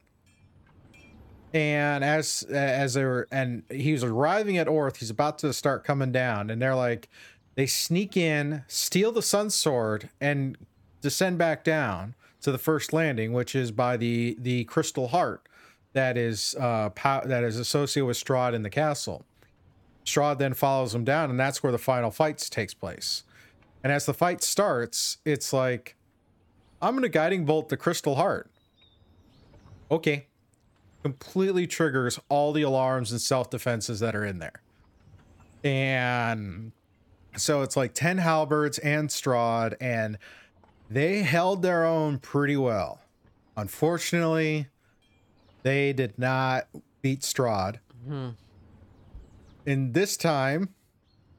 [1.52, 5.84] And as as they were and he was arriving at Oerth he's about to start
[5.84, 6.48] coming down.
[6.48, 7.10] And they're like
[7.54, 10.56] they sneak in steal the sun sword and
[11.04, 15.46] descend back down to the first landing, which is by the the crystal heart
[15.92, 19.24] that is uh, pow- that is associated with Strahd in the castle.
[20.04, 23.22] Strahd then follows him down, and that's where the final fight takes place.
[23.82, 25.94] And as the fight starts, it's like,
[26.80, 28.50] I'm gonna guiding bolt the crystal heart.
[29.90, 30.26] Okay,
[31.02, 34.62] completely triggers all the alarms and self defenses that are in there,
[35.62, 36.72] and
[37.36, 40.18] so it's like ten halberds and Strahd and
[40.90, 43.00] they held their own pretty well.
[43.56, 44.68] Unfortunately,
[45.62, 46.68] they did not
[47.02, 47.78] beat Strahd.
[48.06, 48.30] Mm-hmm.
[49.66, 50.70] And this time,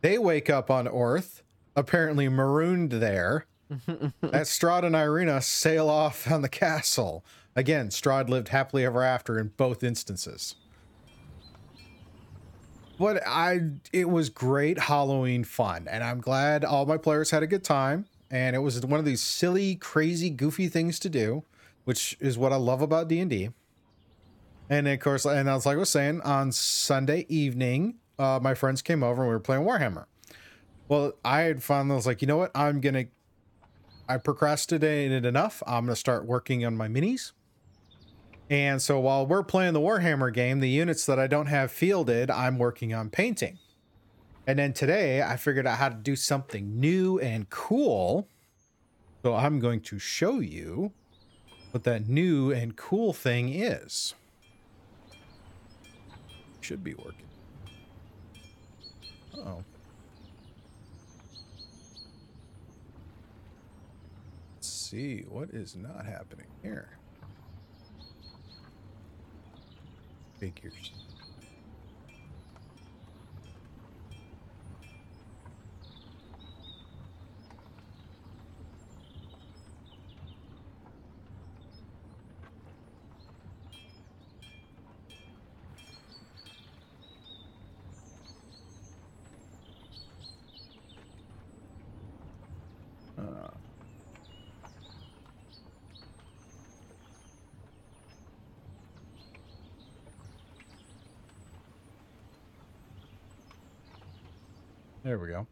[0.02, 1.42] they wake up on Oerth,
[1.76, 3.46] apparently marooned there.
[4.32, 7.26] As Strahd and Irina sail off on the castle.
[7.56, 10.56] Again, Strahd lived happily ever after in both instances.
[12.98, 13.60] But I
[13.92, 18.06] it was great Halloween fun, and I'm glad all my players had a good time
[18.32, 21.44] and it was one of these silly, crazy, goofy things to do,
[21.84, 23.50] which is what I love about D and D.
[24.70, 28.82] And of course, and as like I was saying, on Sunday evening, uh, my friends
[28.82, 30.06] came over and we were playing Warhammer.
[30.88, 32.52] Well, I had I was like, you know what?
[32.56, 33.06] I'm gonna.
[34.08, 35.64] I procrastinated enough.
[35.66, 37.32] I'm gonna start working on my minis.
[38.50, 42.30] And so while we're playing the Warhammer game, the units that I don't have fielded,
[42.30, 43.58] I'm working on painting.
[44.48, 48.28] And then today I figured out how to do something new and cool.
[49.24, 50.92] So I'm going to show you
[51.72, 54.14] what that new and cool thing is.
[56.62, 57.26] Should be working.
[59.36, 59.64] Uh oh.
[64.56, 66.90] Let's see what is not happening here.
[70.40, 70.92] Figures.
[105.06, 105.46] There we go.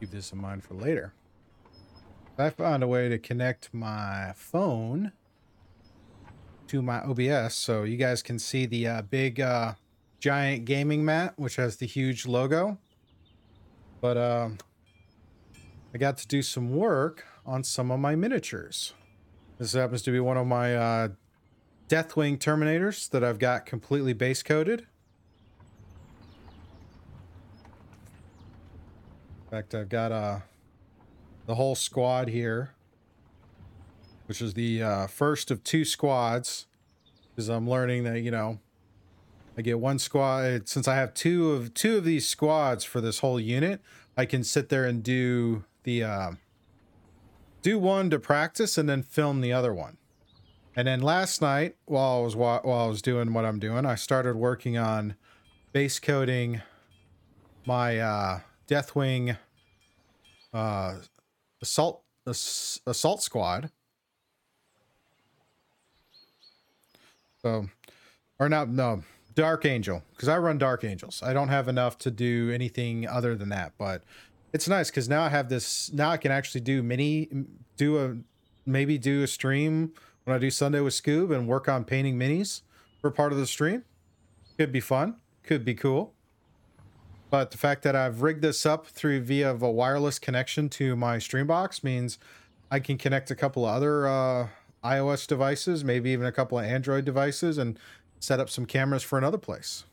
[0.00, 1.12] Keep this in mind for later.
[2.38, 5.12] I found a way to connect my phone
[6.68, 9.74] to my OBS so you guys can see the uh, big uh,
[10.18, 12.78] giant gaming mat, which has the huge logo.
[14.00, 14.56] But um,
[15.92, 18.94] I got to do some work on some of my miniatures.
[19.58, 21.08] This happens to be one of my uh,
[21.92, 24.86] Deathwing Terminators that I've got completely base coated.
[29.44, 30.38] In fact, I've got uh,
[31.44, 32.72] the whole squad here,
[34.24, 36.66] which is the uh, first of two squads,
[37.28, 38.58] because I'm learning that you know
[39.58, 43.18] I get one squad since I have two of two of these squads for this
[43.18, 43.82] whole unit.
[44.16, 46.32] I can sit there and do the uh,
[47.60, 49.98] do one to practice and then film the other one.
[50.74, 53.94] And then last night, while I was while I was doing what I'm doing, I
[53.94, 55.16] started working on
[55.72, 56.62] base coating
[57.66, 59.36] my uh, Deathwing
[60.54, 60.94] uh,
[61.60, 63.70] assault ass- assault squad.
[67.42, 67.66] So,
[68.38, 69.02] or not no
[69.34, 71.22] Dark Angel because I run Dark Angels.
[71.22, 74.04] I don't have enough to do anything other than that, but
[74.54, 75.92] it's nice because now I have this.
[75.92, 77.28] Now I can actually do mini,
[77.76, 78.16] do a
[78.64, 79.92] maybe do a stream
[80.24, 82.62] when I do Sunday with Scoob and work on painting minis
[83.00, 83.84] for part of the stream.
[84.56, 85.16] Could be fun.
[85.42, 86.14] Could be cool.
[87.30, 91.18] But the fact that I've rigged this up through via a wireless connection to my
[91.18, 92.18] stream box means
[92.70, 94.48] I can connect a couple of other uh,
[94.84, 97.78] iOS devices, maybe even a couple of Android devices, and
[98.20, 99.84] set up some cameras for another place.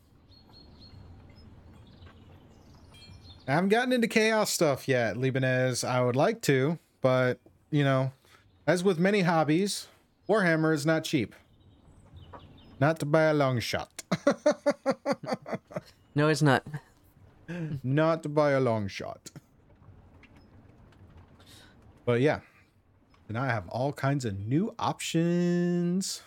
[3.47, 5.87] I haven't gotten into chaos stuff yet, Libanez.
[5.87, 7.39] I would like to, but
[7.71, 8.11] you know,
[8.67, 9.87] as with many hobbies,
[10.29, 11.33] Warhammer is not cheap.
[12.79, 14.03] Not to buy a long shot.
[16.15, 16.65] No, it's not.
[17.81, 19.29] not to buy a long shot.
[22.03, 22.39] But yeah.
[23.29, 26.21] And I have all kinds of new options.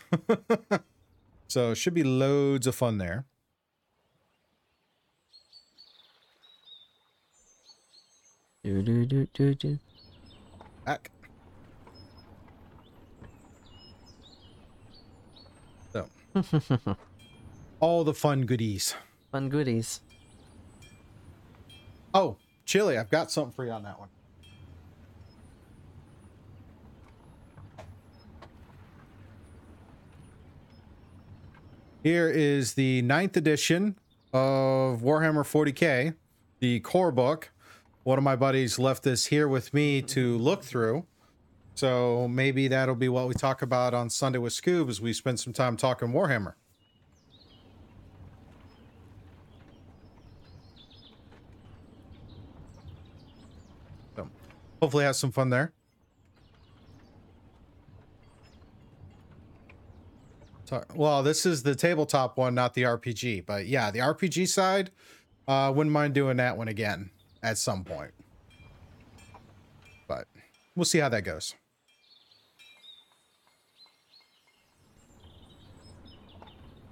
[1.49, 3.27] so should be loads of fun there.
[8.65, 9.79] Do do do do do.
[10.87, 11.11] Back.
[15.93, 16.09] So
[17.81, 18.95] all the fun goodies.
[19.31, 20.01] Fun goodies.
[22.15, 24.09] Oh, chili, I've got something for you on that one.
[32.03, 33.97] Here is the ninth edition
[34.33, 36.15] of Warhammer 40k,
[36.59, 37.53] the core book.
[38.03, 41.07] One of my buddies left this here with me to look through.
[41.75, 45.41] So maybe that'll be what we talk about on Sunday with Scoob as we spend
[45.41, 46.55] some time talking Warhammer.
[54.17, 54.29] So
[54.81, 55.73] hopefully have some fun there.
[60.95, 63.45] Well, this is the tabletop one, not the RPG.
[63.45, 64.91] But yeah, the RPG side,
[65.47, 67.11] uh, wouldn't mind doing that one again
[67.43, 68.13] at some point.
[70.09, 70.29] But
[70.75, 71.55] we'll see how that goes.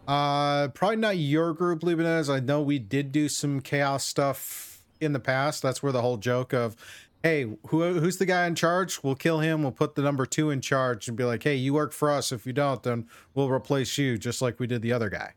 [0.07, 2.33] Uh, probably not your group, Lebanez.
[2.33, 5.63] I know we did do some chaos stuff in the past.
[5.63, 6.77] That's where the whole joke of,
[7.23, 9.03] hey, who who's the guy in charge?
[9.03, 9.63] We'll kill him.
[9.63, 12.33] We'll put the number two in charge and be like, hey, you work for us.
[12.33, 15.35] If you don't, then we'll replace you, just like we did the other guy.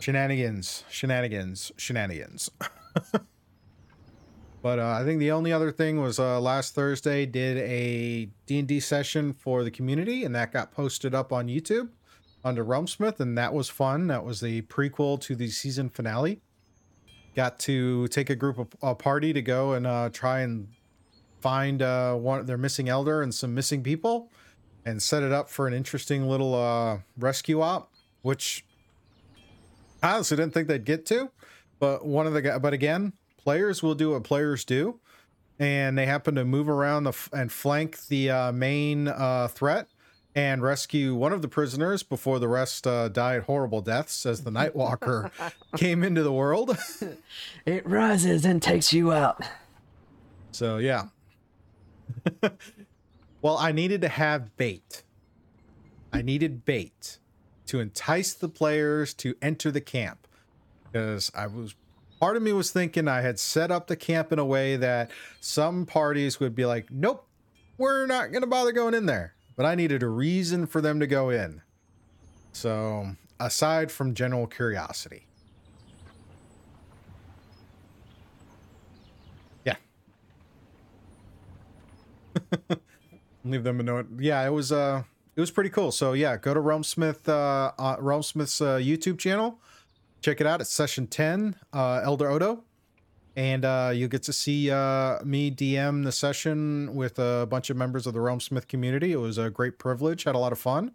[0.00, 2.50] Shenanigans, shenanigans, shenanigans.
[4.62, 8.80] but uh, I think the only other thing was uh, last Thursday did a D&D
[8.80, 11.88] session for the community, and that got posted up on YouTube
[12.44, 14.06] under Realmsmith, and that was fun.
[14.06, 16.40] That was the prequel to the season finale.
[17.34, 20.68] Got to take a group of a party to go and uh, try and
[21.40, 24.30] find uh, one their missing elder and some missing people,
[24.84, 28.64] and set it up for an interesting little uh, rescue op, which
[30.02, 31.30] I honestly didn't think they'd get to.
[31.78, 35.00] But one of the but again, players will do what players do,
[35.58, 39.88] and they happen to move around the and flank the uh, main uh, threat
[40.36, 44.50] and rescue one of the prisoners before the rest uh, died horrible deaths as the
[44.50, 45.30] Nightwalker
[45.76, 46.76] came into the world.
[47.64, 49.42] It rises and takes you out.
[50.52, 51.06] So yeah.
[53.42, 55.02] well, I needed to have bait.
[56.12, 57.18] I needed bait
[57.66, 60.28] to entice the players to enter the camp
[60.84, 61.74] because I was
[62.20, 65.10] part of me was thinking I had set up the camp in a way that
[65.40, 67.26] some parties would be like, "Nope,
[67.78, 71.00] we're not going to bother going in there." But I needed a reason for them
[71.00, 71.62] to go in.
[72.52, 75.26] So, aside from general curiosity.
[79.64, 79.76] Yeah.
[83.44, 84.06] Leave them a note.
[84.18, 85.02] Yeah, it was uh
[85.34, 85.92] it was pretty cool.
[85.92, 89.58] So yeah, go to Realmsmith uh, uh Realmsmith's uh, YouTube channel.
[90.20, 90.60] Check it out.
[90.60, 92.64] It's session 10, uh Elder Odo.
[93.36, 97.76] And uh you'll get to see uh me DM the session with a bunch of
[97.76, 99.12] members of the Realmsmith community.
[99.12, 100.92] It was a great privilege, had a lot of fun.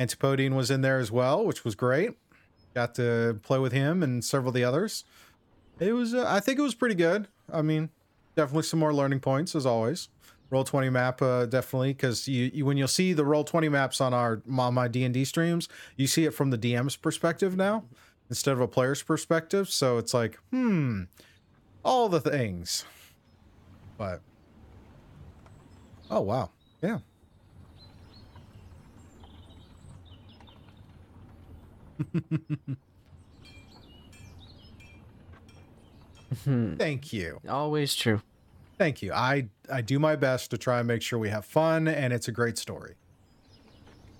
[0.00, 2.12] Antipodean was in there as well, which was great.
[2.74, 5.04] Got to play with him and several of the others.
[5.80, 7.28] It was, uh, I think it was pretty good.
[7.52, 7.90] I mean,
[8.36, 10.08] definitely some more learning points as always.
[10.50, 14.00] Roll twenty map, uh, definitely, because you, you when you'll see the roll twenty maps
[14.00, 17.54] on our on my D and D streams, you see it from the DM's perspective
[17.54, 17.84] now
[18.30, 19.68] instead of a player's perspective.
[19.68, 21.02] So it's like, hmm,
[21.84, 22.84] all the things.
[23.96, 24.20] But
[26.10, 26.50] oh wow,
[26.82, 26.98] yeah.
[36.44, 37.40] Thank you.
[37.48, 38.22] Always true.
[38.78, 39.12] Thank you.
[39.12, 42.28] I I do my best to try and make sure we have fun and it's
[42.28, 42.94] a great story.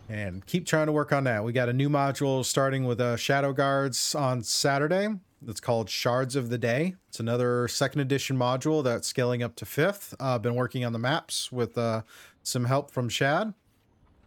[0.08, 1.44] And keep trying to work on that.
[1.44, 5.08] We got a new module starting with uh, Shadow Guards on Saturday.
[5.46, 6.94] It's called Shards of the Day.
[7.08, 10.14] It's another second edition module that's scaling up to fifth.
[10.18, 12.02] I've uh, been working on the maps with uh,
[12.42, 13.54] some help from Shad,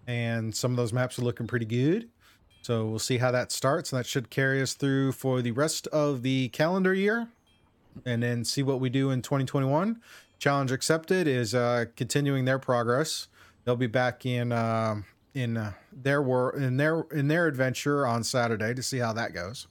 [0.08, 2.10] and some of those maps are looking pretty good.
[2.62, 5.88] So we'll see how that starts, and that should carry us through for the rest
[5.88, 7.28] of the calendar year
[8.06, 10.00] and then see what we do in 2021.
[10.40, 13.28] Challenge accepted is uh, continuing their progress.
[13.66, 15.02] They'll be back in uh,
[15.34, 19.34] in uh, their work in their in their adventure on Saturday to see how that
[19.34, 19.68] goes.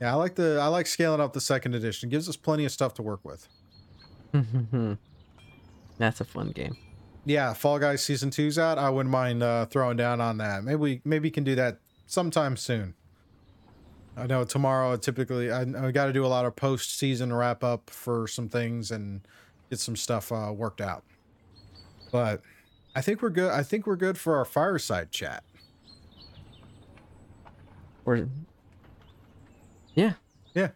[0.00, 2.08] Yeah, I like the I like scaling up the second edition.
[2.08, 3.48] It gives us plenty of stuff to work with.
[5.98, 6.76] That's a fun game.
[7.26, 8.78] Yeah, Fall Guys season two's out.
[8.78, 10.64] I wouldn't mind uh, throwing down on that.
[10.64, 12.94] Maybe we maybe we can do that sometime soon.
[14.16, 17.62] I know tomorrow typically I, I got to do a lot of post season wrap
[17.62, 19.20] up for some things and
[19.68, 21.04] get some stuff uh, worked out.
[22.10, 22.42] But
[22.94, 23.50] I think we're good.
[23.50, 25.44] I think we're good for our fireside chat.
[28.04, 28.26] We're
[29.94, 30.14] yeah,
[30.54, 30.68] Yeah,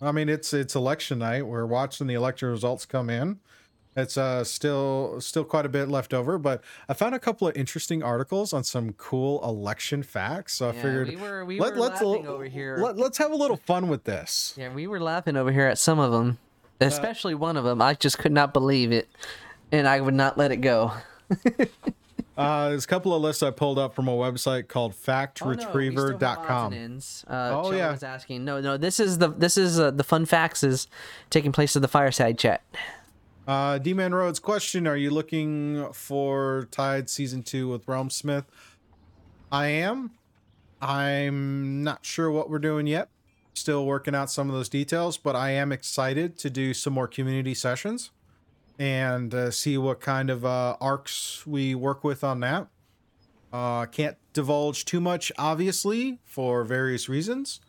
[0.00, 1.46] I mean it's it's election night.
[1.46, 3.40] We're watching the election results come in.
[3.96, 7.56] It's uh still still quite a bit left over, but I found a couple of
[7.56, 10.54] interesting articles on some cool election facts.
[10.54, 12.78] So I figured we were we let, were let's laughing l- over here.
[12.80, 14.54] Let, let's have a little fun with this.
[14.56, 16.38] Yeah, we were laughing over here at some of them,
[16.80, 17.82] especially one of them.
[17.82, 19.08] I just could not believe it,
[19.72, 20.92] and I would not let it go.
[22.38, 26.72] Uh, there's a couple of lists I pulled up from a website called factretriever.com.
[27.26, 27.90] Uh, Oh, yeah.
[27.90, 28.44] was asking.
[28.44, 28.76] No, no.
[28.76, 30.86] This is the this is uh, the fun facts is
[31.30, 32.62] taking place in the fireside chat.
[33.46, 38.44] Uh, D-Man Rhodes question, are you looking for Tide Season 2 with Realmsmith?
[39.50, 40.10] I am.
[40.82, 43.08] I'm not sure what we're doing yet.
[43.54, 47.08] Still working out some of those details, but I am excited to do some more
[47.08, 48.10] community sessions
[48.78, 52.68] and uh, see what kind of uh, arcs we work with on that.
[53.52, 57.60] Uh, can't divulge too much, obviously, for various reasons,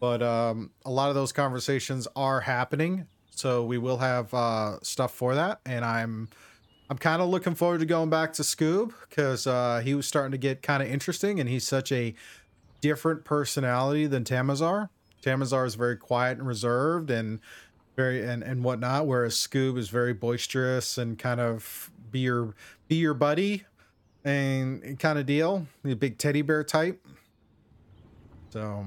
[0.00, 3.06] but um, a lot of those conversations are happening.
[3.30, 6.28] So we will have uh, stuff for that, and I'm
[6.90, 10.32] I'm kind of looking forward to going back to Scoob because uh, he was starting
[10.32, 12.14] to get kind of interesting, and he's such a
[12.80, 14.88] different personality than Tamazar.
[15.22, 17.40] Tamazar is very quiet and reserved, and
[17.98, 22.54] very and and whatnot, whereas Scoob is very boisterous and kind of be your
[22.86, 23.64] be your buddy
[24.24, 27.04] and kind of deal, the big teddy bear type.
[28.50, 28.86] So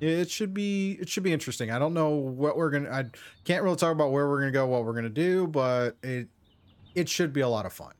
[0.00, 1.70] it should be it should be interesting.
[1.70, 2.90] I don't know what we're gonna.
[2.90, 3.04] I
[3.44, 6.28] can't really talk about where we're gonna go, what we're gonna do, but it
[6.94, 7.92] it should be a lot of fun.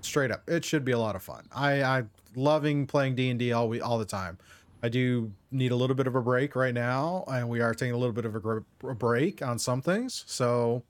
[0.00, 1.44] Straight up, it should be a lot of fun.
[1.54, 2.04] I I
[2.36, 4.38] loving playing D and D all we all the time.
[4.82, 7.94] I do need a little bit of a break right now, and we are taking
[7.94, 10.82] a little bit of a, gr- a break on some things, so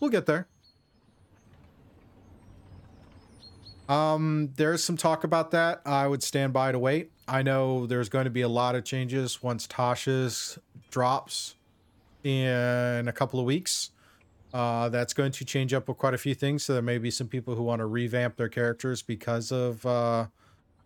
[0.00, 0.46] we'll get there.
[3.88, 5.80] Um, there's some talk about that.
[5.86, 7.10] I would stand by to wait.
[7.26, 10.58] I know there's going to be a lot of changes once Tasha's
[10.90, 11.56] drops
[12.22, 13.90] in a couple of weeks.
[14.52, 16.64] Uh, that's going to change up with quite a few things.
[16.64, 20.26] So there may be some people who want to revamp their characters because of uh,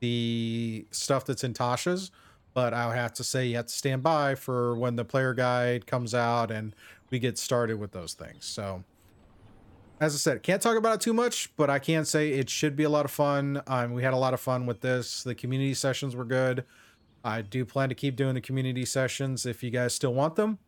[0.00, 2.10] the stuff that's in Tasha's.
[2.54, 5.32] But I would have to say you have to stand by for when the player
[5.32, 6.74] guide comes out and
[7.10, 8.44] we get started with those things.
[8.44, 8.84] So
[10.02, 12.74] as I said, can't talk about it too much, but I can say it should
[12.74, 13.62] be a lot of fun.
[13.68, 15.22] Um, we had a lot of fun with this.
[15.22, 16.64] The community sessions were good.
[17.24, 20.58] I do plan to keep doing the community sessions if you guys still want them,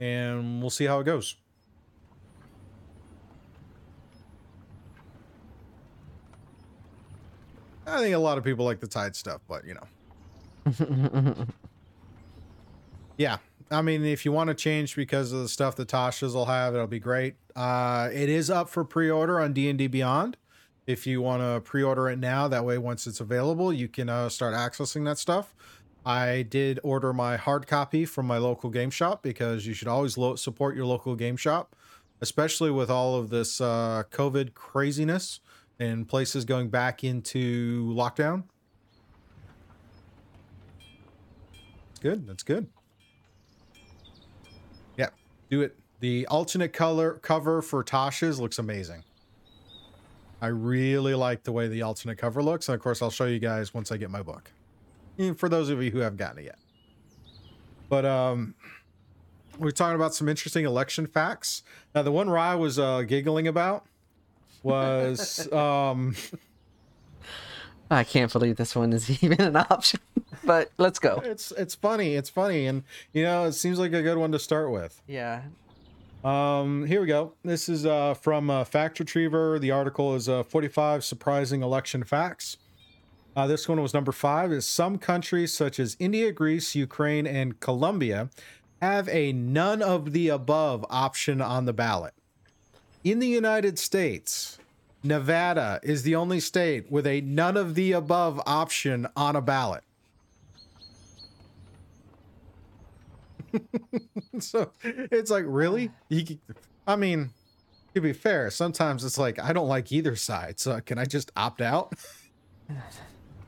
[0.00, 1.36] and we'll see how it goes.
[7.86, 9.86] I think a lot of people like the Tide stuff, but you know.
[13.16, 13.38] Yeah.
[13.70, 16.74] I mean, if you want to change because of the stuff that Tasha's will have,
[16.74, 17.36] it'll be great.
[17.56, 20.36] Uh, it is up for pre-order on D&D Beyond.
[20.86, 24.28] If you want to pre-order it now, that way once it's available, you can uh,
[24.28, 25.54] start accessing that stuff.
[26.04, 30.18] I did order my hard copy from my local game shop because you should always
[30.18, 31.74] lo- support your local game shop,
[32.20, 35.40] especially with all of this uh, COVID craziness
[35.78, 38.44] and places going back into lockdown.
[42.04, 42.26] Good.
[42.26, 42.68] That's good.
[44.98, 45.08] Yeah,
[45.48, 45.74] do it.
[46.00, 49.04] The alternate color cover for Tasha's looks amazing.
[50.42, 53.38] I really like the way the alternate cover looks, and of course, I'll show you
[53.38, 54.52] guys once I get my book.
[55.18, 56.58] Eh, For those of you who haven't gotten it yet,
[57.88, 58.54] but um,
[59.58, 61.62] we're talking about some interesting election facts.
[61.94, 63.86] Now, the one Rye was uh, giggling about
[64.62, 66.14] was um,
[67.90, 70.00] I can't believe this one is even an option.
[70.44, 71.22] But let's go.
[71.24, 72.82] it's it's funny, it's funny, and
[73.12, 75.00] you know, it seems like a good one to start with.
[75.06, 75.42] Yeah.
[76.24, 77.34] Um, here we go.
[77.44, 79.58] This is uh, from uh, Fact Retriever.
[79.58, 82.56] The article is uh, 45 surprising election facts.
[83.36, 84.50] Uh, this one was number five.
[84.50, 88.30] Is some countries such as India, Greece, Ukraine, and Colombia
[88.80, 92.14] have a none of the above option on the ballot.
[93.02, 94.58] In the United States,
[95.04, 99.84] Nevada is the only state with a none of the above option on a ballot.
[104.40, 106.38] so it's like really you,
[106.88, 107.30] i mean
[107.94, 111.30] to be fair sometimes it's like i don't like either side so can i just
[111.36, 111.92] opt out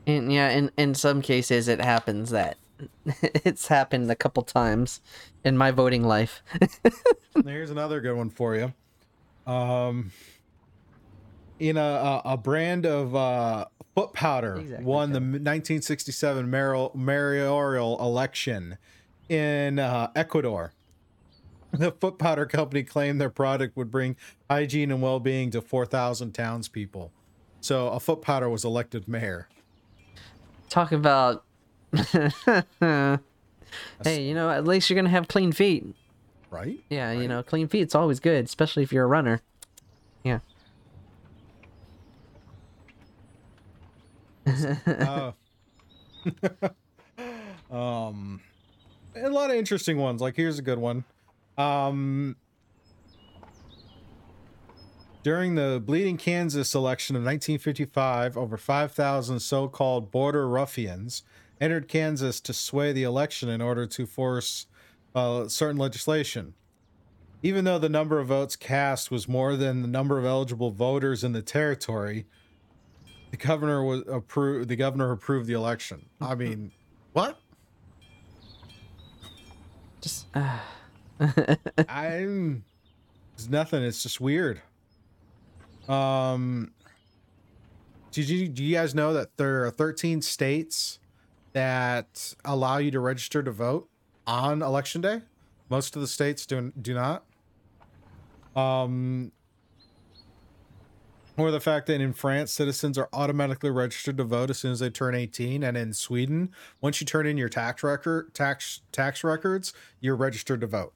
[0.07, 2.57] And yeah, in in some cases it happens that
[3.21, 5.01] it's happened a couple times
[5.43, 6.41] in my voting life.
[7.45, 8.73] here's another good one for you
[9.45, 10.11] um
[11.59, 18.77] in a a, a brand of uh foot powder Exactly, won the 1967 mayoral election
[19.29, 20.73] in uh, ecuador.
[21.71, 24.15] The foot powder company claimed their product would bring
[24.49, 27.11] hygiene and well-being to 4000 townspeople.
[27.59, 29.49] So a foot powder was elected mayor.
[30.69, 31.43] Talk about
[34.03, 35.85] Hey, you know, at least you're going to have clean feet.
[36.49, 36.79] right?
[36.89, 39.41] Yeah, you know, clean feet's always good, especially if you're a runner.
[40.23, 40.39] Yeah.
[44.87, 45.31] Uh,
[47.71, 48.41] um,
[49.15, 50.21] a lot of interesting ones.
[50.21, 51.03] Like here's a good one.
[51.57, 52.35] Um,
[55.23, 61.23] during the Bleeding Kansas election of 1955, over 5,000 so-called border ruffians
[61.59, 64.67] entered Kansas to sway the election in order to force
[65.15, 66.53] uh, certain legislation.
[67.43, 71.23] Even though the number of votes cast was more than the number of eligible voters
[71.23, 72.25] in the territory,
[73.31, 74.69] the governor was approved.
[74.69, 76.05] The governor approved the election.
[76.21, 76.71] I mean,
[77.13, 77.39] what?
[80.01, 80.59] Just uh,
[81.89, 82.63] I'm.
[83.33, 83.83] It's nothing.
[83.83, 84.61] It's just weird.
[85.87, 86.71] Um.
[88.11, 90.99] Did you do you guys know that there are 13 states
[91.53, 93.89] that allow you to register to vote
[94.25, 95.21] on election day?
[95.69, 97.25] Most of the states do do not.
[98.55, 99.31] Um.
[101.37, 104.79] Or the fact that in France, citizens are automatically registered to vote as soon as
[104.79, 106.49] they turn 18, and in Sweden,
[106.81, 110.93] once you turn in your tax record, tax tax records, you're registered to vote.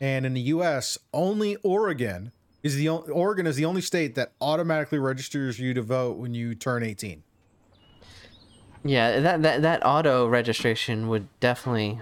[0.00, 2.30] And in the U.S., only Oregon
[2.62, 6.32] is the o- Oregon is the only state that automatically registers you to vote when
[6.32, 7.24] you turn 18.
[8.84, 12.00] yeah, that that that auto registration would definitely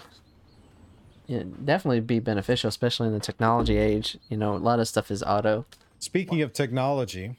[1.26, 4.18] yeah, definitely be beneficial, especially in the technology age.
[4.28, 5.64] You know, a lot of stuff is auto.
[5.98, 7.36] Speaking of technology,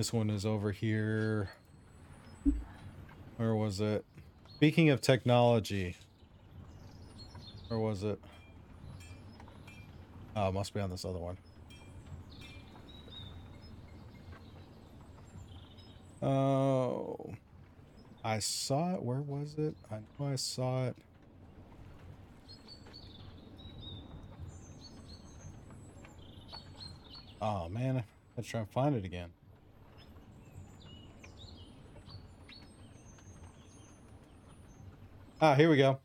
[0.00, 1.50] this one is over here.
[3.36, 4.02] Where was it?
[4.54, 5.94] Speaking of technology,
[7.68, 8.18] where was it?
[10.34, 11.36] Oh, it must be on this other one.
[16.22, 17.34] Oh,
[18.24, 19.02] I saw it.
[19.02, 19.74] Where was it?
[19.92, 20.96] I know I saw it.
[27.42, 28.02] Oh man,
[28.34, 29.32] let's try and find it again.
[35.42, 35.98] Ah, here we go.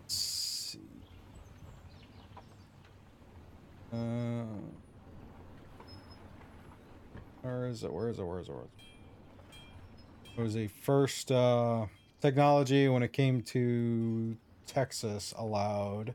[0.00, 0.78] Let's see.
[3.92, 4.44] Uh,
[7.42, 7.92] where is it?
[7.92, 8.24] Where is it?
[8.24, 8.52] Where is it?
[8.52, 10.38] Where is it?
[10.38, 11.86] It was the first uh,
[12.22, 16.14] technology when it came to Texas allowed.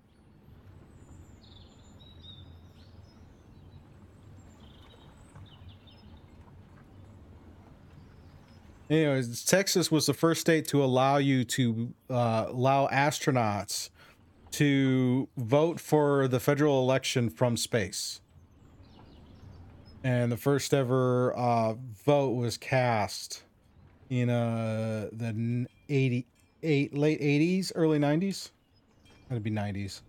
[8.93, 13.89] Anyways, Texas was the first state to allow you to uh, allow astronauts
[14.51, 18.21] to vote for the federal election from space.
[20.03, 21.73] And the first ever uh,
[22.05, 23.41] vote was cast
[24.11, 28.51] in uh, the 88, late 80s, early 90s.
[29.27, 30.01] That'd be 90s.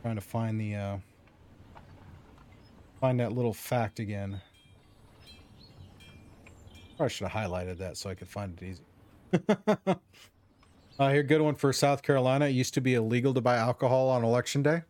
[0.00, 0.96] Trying to find the uh,
[2.98, 4.40] find that little fact again.
[6.96, 8.84] Probably should have highlighted that so I could find it easy.
[10.98, 12.46] uh, here, good one for South Carolina.
[12.46, 14.82] It used to be illegal to buy alcohol on election day.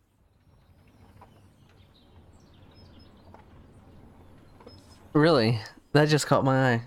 [5.13, 5.61] Really?
[5.93, 6.83] That just caught my eye.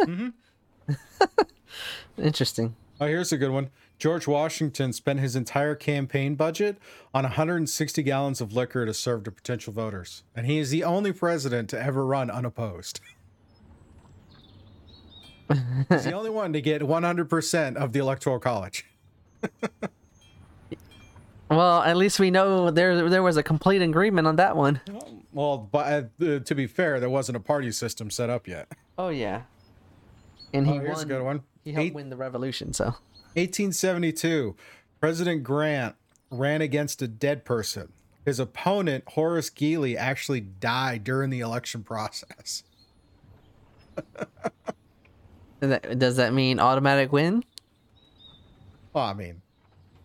[0.00, 0.32] Mhm.
[2.18, 2.76] Interesting.
[3.00, 3.70] Oh, here's a good one.
[3.98, 6.78] George Washington spent his entire campaign budget
[7.12, 10.22] on 160 gallons of liquor to serve to potential voters.
[10.34, 13.00] And he is the only president to ever run unopposed.
[15.88, 18.86] He's the only one to get 100% of the Electoral College.
[21.50, 24.80] Well, at least we know there there was a complete agreement on that one.
[25.32, 28.66] Well, but uh, to be fair, there wasn't a party system set up yet.
[28.96, 29.42] Oh yeah.
[30.54, 31.04] And he Oh, here's won.
[31.04, 31.42] a good one.
[31.62, 32.84] He helped Eight- win the revolution, so
[33.34, 34.56] 1872,
[35.00, 35.94] President Grant
[36.30, 37.92] ran against a dead person.
[38.24, 42.64] His opponent, Horace Greeley, actually died during the election process.
[45.68, 47.44] Does that, does that mean automatic win?
[48.92, 49.42] Well, I mean,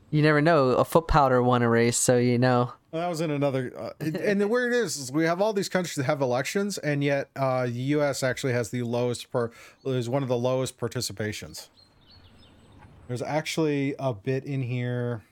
[0.10, 0.70] You never know.
[0.70, 2.74] A foot powder won a race, so you know.
[2.92, 3.72] that was in another.
[3.78, 7.04] Uh, and the weird is, is we have all these countries that have elections, and
[7.04, 8.24] yet uh, the U.S.
[8.24, 9.52] actually has the lowest per
[9.86, 11.68] is one of the lowest participations.
[13.08, 15.24] There's actually a bit in here.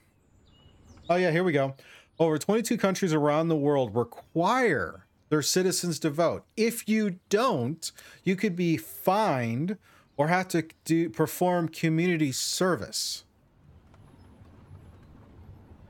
[1.10, 1.74] Oh yeah, here we go.
[2.20, 6.44] Over 22 countries around the world require their citizens to vote.
[6.56, 7.90] If you don't,
[8.24, 9.78] you could be fined
[10.18, 13.24] or have to do perform community service.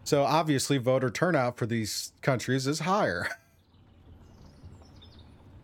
[0.04, 3.28] So obviously voter turnout for these countries is higher.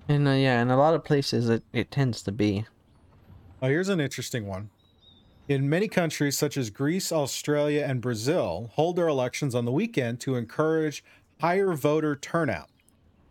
[0.07, 2.67] And uh, yeah, in a lot of places it, it tends to be.
[3.63, 4.69] Oh, here's an interesting one.
[5.49, 10.21] In many countries, such as Greece, Australia, and Brazil, hold their elections on the weekend
[10.21, 11.03] to encourage
[11.41, 12.69] higher voter turnout.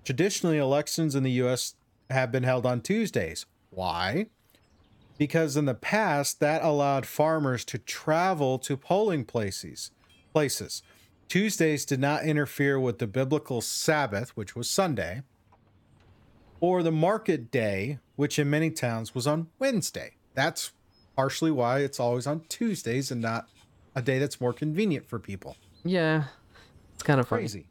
[0.04, 1.76] Traditionally, elections in the U.S.
[2.10, 3.46] have been held on Tuesdays.
[3.70, 4.26] Why?
[5.18, 9.92] Because in the past, that allowed farmers to travel to polling places.
[10.34, 10.82] Places.
[11.28, 15.24] Tuesdays did not interfere with the biblical Sabbath, which was Sunday,
[16.60, 20.16] or the market day, which in many towns was on Wednesday.
[20.34, 20.72] That's
[21.16, 23.50] partially why it's always on Tuesdays and not
[23.96, 25.58] a day that's more convenient for people.
[25.84, 26.26] Yeah,
[26.94, 27.44] it's kind of funny.
[27.44, 27.68] Crazy.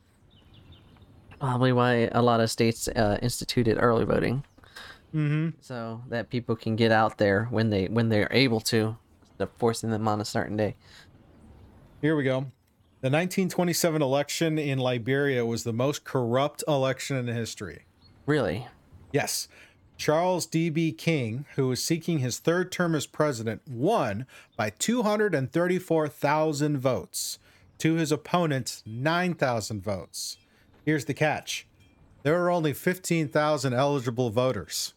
[1.41, 4.45] Probably why a lot of states uh, instituted early voting,
[5.15, 5.51] Mm-hmm.
[5.61, 9.51] so that people can get out there when they when they're able to, instead of
[9.59, 10.75] forcing them on a certain day.
[12.01, 12.47] Here we go.
[13.03, 17.85] The 1927 election in Liberia was the most corrupt election in history.
[18.27, 18.67] Really?
[19.13, 19.49] Yes.
[19.97, 20.93] Charles D.B.
[20.93, 27.39] King, who was seeking his third term as president, won by 234,000 votes
[27.79, 30.39] to his opponent's 9,000 votes.
[30.85, 31.67] Here's the catch
[32.23, 34.95] there were only 15,000 eligible voters.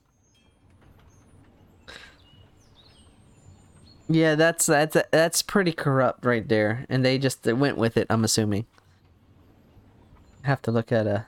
[4.07, 8.05] Yeah, that's that's that's pretty corrupt right there, and they just went with it.
[8.09, 8.65] I'm assuming.
[10.43, 11.25] Have to look at a.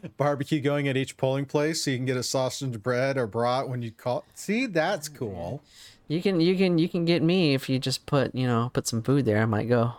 [0.18, 3.68] Barbecue going at each polling place so you can get a sausage bread or brat
[3.68, 4.24] when you call.
[4.34, 5.62] See, that's cool.
[6.08, 8.86] You can you can you can get me if you just put you know put
[8.86, 9.40] some food there.
[9.40, 9.94] I might go.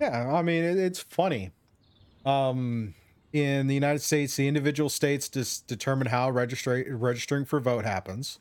[0.00, 1.50] Yeah, I mean it, it's funny.
[2.24, 2.94] Um,
[3.32, 8.38] in the United States, the individual states just determine how registra- registering for vote happens.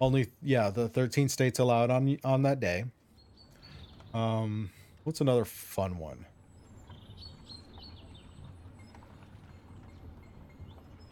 [0.00, 2.84] Only, yeah, the 13 states allowed on on that day.
[4.12, 4.70] Um,
[5.04, 6.26] what's another fun one?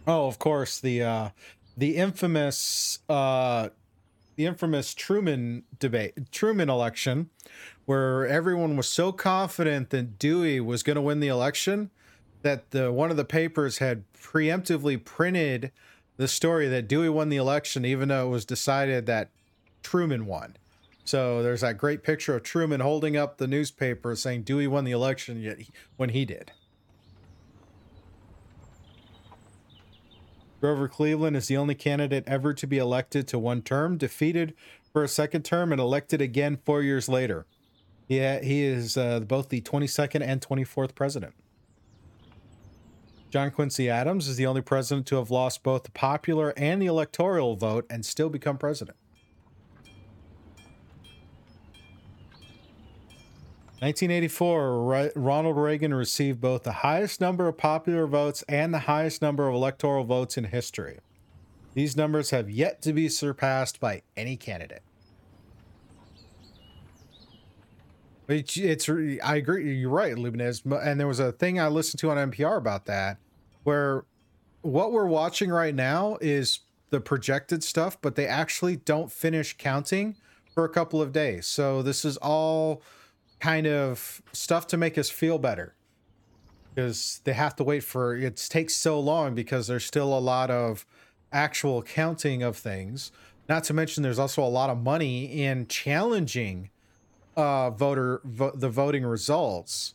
[0.07, 1.29] Oh, of course, the uh,
[1.77, 3.71] the infamous uh,
[4.37, 7.31] the infamous Truman debate, Truman election,
[7.87, 11.91] where everyone was so confident that Dewey was going to win the election
[12.45, 15.73] that the one of the papers had preemptively printed
[16.17, 19.31] the story that Dewey won the election, even though it was decided that
[19.83, 20.57] Truman won.
[21.05, 24.93] So there's that great picture of Truman holding up the newspaper saying Dewey won the
[24.93, 26.53] election, yet he, when he did.
[30.61, 34.55] Grover Cleveland is the only candidate ever to be elected to one term, defeated
[34.93, 37.45] for a second term, and elected again four years later.
[38.07, 41.35] Yeah, he is uh, both the 22nd and 24th president.
[43.35, 46.87] John Quincy Adams is the only president to have lost both the popular and the
[46.87, 48.97] electoral vote and still become president.
[53.80, 59.20] 1984, Ri- Ronald Reagan received both the highest number of popular votes and the highest
[59.20, 61.01] number of electoral votes in history.
[61.72, 64.85] These numbers have yet to be surpassed by any candidate.
[68.29, 69.75] It's, it's I agree.
[69.75, 70.64] You're right, Luminez.
[70.83, 73.18] And there was a thing I listened to on NPR about that,
[73.64, 74.05] where
[74.62, 76.61] what we're watching right now is
[76.91, 80.16] the projected stuff, but they actually don't finish counting
[80.55, 81.47] for a couple of days.
[81.47, 82.83] So this is all
[83.41, 85.75] kind of stuff to make us feel better
[86.75, 90.51] because they have to wait for it takes so long because there's still a lot
[90.51, 90.87] of
[91.33, 93.12] actual counting of things.
[93.49, 96.70] Not to mention, there's also a lot of money in challenging
[97.37, 99.95] uh, voter vo- the voting results,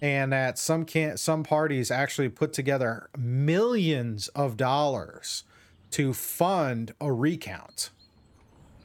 [0.00, 5.44] and that some can't some parties actually put together millions of dollars
[5.90, 7.90] to fund a recount.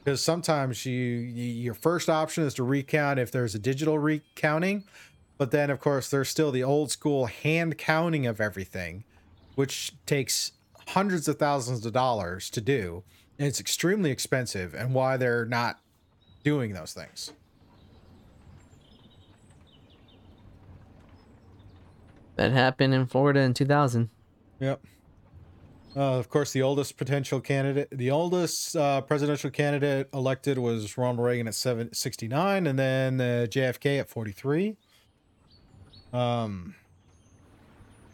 [0.02, 4.84] Because sometimes you, you your first option is to recount if there's a digital recounting,
[5.38, 9.04] but then of course there's still the old school hand counting of everything,
[9.54, 10.52] which takes
[10.88, 13.02] hundreds of thousands of dollars to do.
[13.38, 15.80] And it's extremely expensive, and why they're not
[16.42, 17.32] doing those things.
[22.36, 24.10] That happened in Florida in 2000.
[24.60, 24.80] Yep.
[25.96, 31.24] Uh, of course, the oldest potential candidate, the oldest uh, presidential candidate elected was Ronald
[31.24, 34.76] Reagan at seven, 69, and then uh, JFK at 43.
[36.12, 36.74] Um,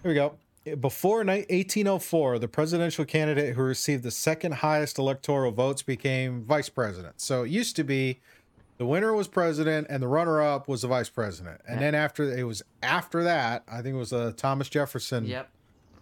[0.02, 0.34] here we go.
[0.76, 7.20] Before 1804, the presidential candidate who received the second highest electoral votes became vice president.
[7.20, 8.20] So it used to be
[8.82, 11.60] the winner was president and the runner-up was the vice president.
[11.68, 11.86] And Yeah.
[11.86, 15.32] then after it was after that, I think it was a Thomas Jefferson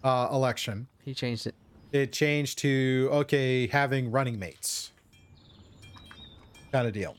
[0.03, 0.87] uh, election.
[1.05, 1.53] He changed it.
[1.91, 4.93] It changed to okay, having running mates,
[6.71, 7.17] kind of deal.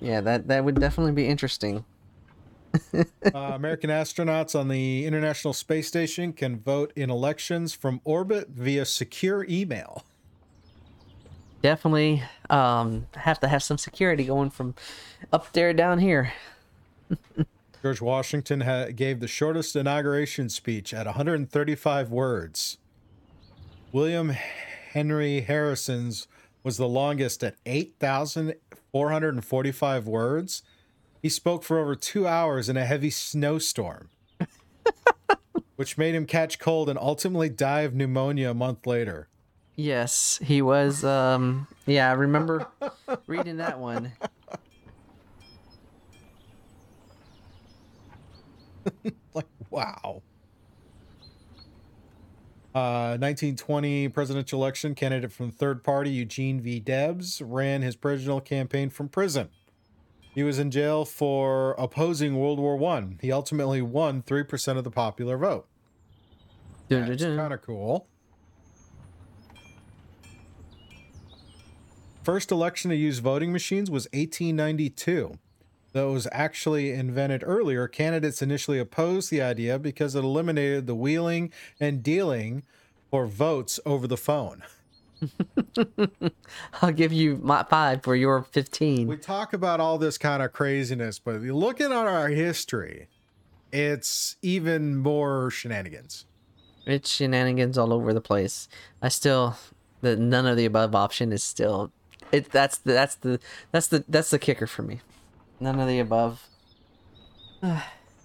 [0.00, 1.86] Yeah, that that would definitely be interesting.
[2.94, 8.84] uh, American astronauts on the International Space Station can vote in elections from orbit via
[8.84, 10.04] secure email.
[11.62, 14.74] Definitely um have to have some security going from
[15.32, 16.32] up there down here.
[17.82, 22.76] George Washington ha- gave the shortest inauguration speech at 135 words.
[23.90, 24.36] William
[24.92, 26.28] Henry Harrison's
[26.62, 30.62] was the longest at 8,445 words.
[31.22, 34.10] He spoke for over two hours in a heavy snowstorm,
[35.76, 39.29] which made him catch cold and ultimately die of pneumonia a month later.
[39.80, 42.66] Yes, he was um yeah, I remember
[43.26, 44.12] reading that one.
[49.32, 50.20] like wow.
[52.74, 56.78] Uh 1920 presidential election candidate from third party eugene v.
[56.78, 59.48] Debs ran his presidential campaign from prison.
[60.34, 63.18] He was in jail for opposing world war one.
[63.22, 65.66] He ultimately won 3% of the popular vote.
[66.90, 68.09] That's kind of cool
[72.22, 75.38] first election to use voting machines was 1892
[75.92, 80.94] Though it was actually invented earlier, candidates initially opposed the idea because it eliminated the
[80.94, 82.62] wheeling and dealing
[83.10, 84.62] for votes over the phone.
[86.80, 89.08] I'll give you my five for your fifteen.
[89.08, 93.08] We talk about all this kind of craziness, but looking at our history,
[93.72, 96.24] it's even more shenanigans.
[96.86, 98.68] It's shenanigans all over the place.
[99.02, 99.56] I still
[100.00, 101.92] the none of the above option is still
[102.32, 103.40] it that's the that's the
[103.72, 105.00] that's the that's the kicker for me.
[105.60, 106.46] None of the above.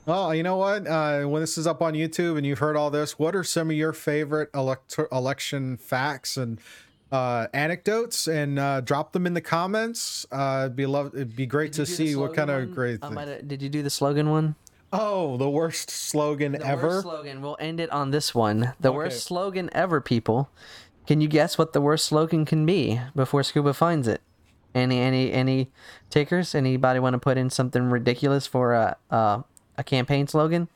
[0.07, 0.85] Oh, you know what?
[0.87, 3.69] Uh, when this is up on YouTube and you've heard all this, what are some
[3.71, 6.59] of your favorite elect- election facts and
[7.11, 8.27] uh, anecdotes?
[8.27, 10.25] And uh, drop them in the comments.
[10.31, 11.07] Uh, it'd be love.
[11.15, 12.99] It'd be great to Did you do the see what kind slogan of great.
[13.01, 14.55] I thing- might have- did you do the slogan one?
[14.93, 16.87] Oh, the worst slogan The ever.
[16.87, 17.41] worst slogan.
[17.41, 18.73] We'll end it on this one.
[18.79, 18.95] The Okay.
[18.95, 20.49] worst slogan ever, people.
[21.07, 24.21] Can you guess what the worst slogan can be before Scuba finds it?
[24.73, 25.71] Any any any
[26.09, 26.53] takers?
[26.53, 29.43] Anybody want to put in something ridiculous for a a,
[29.77, 30.67] a campaign slogan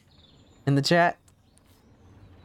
[0.66, 1.18] in the chat?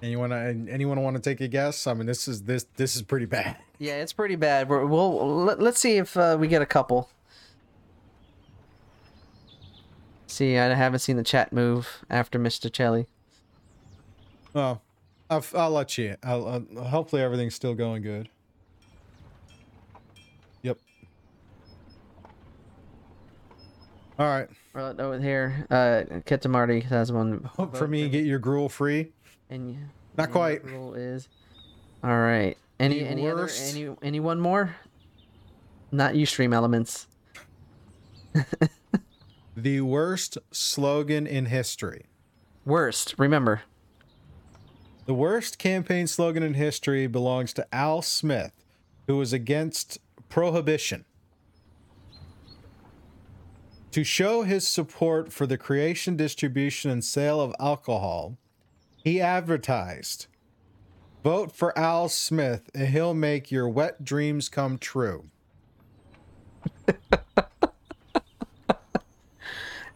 [0.01, 0.31] Anyone?
[0.69, 1.85] Anyone want to take a guess?
[1.87, 3.57] I mean, this is this this is pretty bad.
[3.77, 4.67] Yeah, it's pretty bad.
[4.67, 7.09] We're, we'll let, let's see if uh, we get a couple.
[10.27, 12.71] See, I haven't seen the chat move after Mr.
[12.71, 13.07] Chelly.
[14.53, 14.79] Oh,
[15.29, 16.15] I'll, I'll let you.
[16.23, 18.29] I'll, uh, hopefully everything's still going good.
[20.63, 20.79] Yep.
[24.17, 24.49] All right.
[24.73, 27.43] Right over here, uh, Ketamarty has one.
[27.55, 29.11] Hope for me, get your gruel free.
[29.49, 29.77] And you,
[30.17, 30.63] Not quite.
[30.63, 31.27] Gruel is.
[32.03, 32.55] All right.
[32.79, 34.75] Any The any worst- other any any one more?
[35.91, 37.07] Not you stream elements.
[39.57, 42.05] The worst slogan in history.
[42.63, 43.15] Worst.
[43.17, 43.63] Remember.
[45.09, 48.51] The worst campaign slogan in history belongs to Al Smith,
[49.07, 49.97] who was against
[50.29, 51.03] prohibition.
[53.89, 58.37] To show his support for the creation, distribution, and sale of alcohol,
[59.03, 60.27] he advertised
[61.23, 65.25] Vote for Al Smith, and he'll make your wet dreams come true.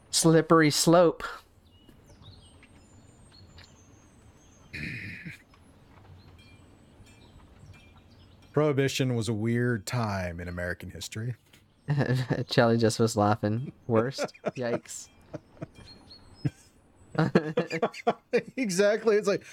[0.10, 1.24] Slippery slope.
[8.54, 11.36] Prohibition was a weird time in American history.
[12.50, 13.74] Charlie just was laughing.
[13.88, 14.32] Worst.
[14.56, 15.10] Yikes.
[18.56, 19.16] exactly.
[19.16, 19.44] It's like,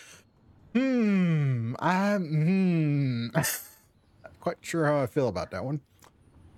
[0.74, 3.26] hmm, I'm hmm.
[3.34, 5.80] Not quite sure how I feel about that one.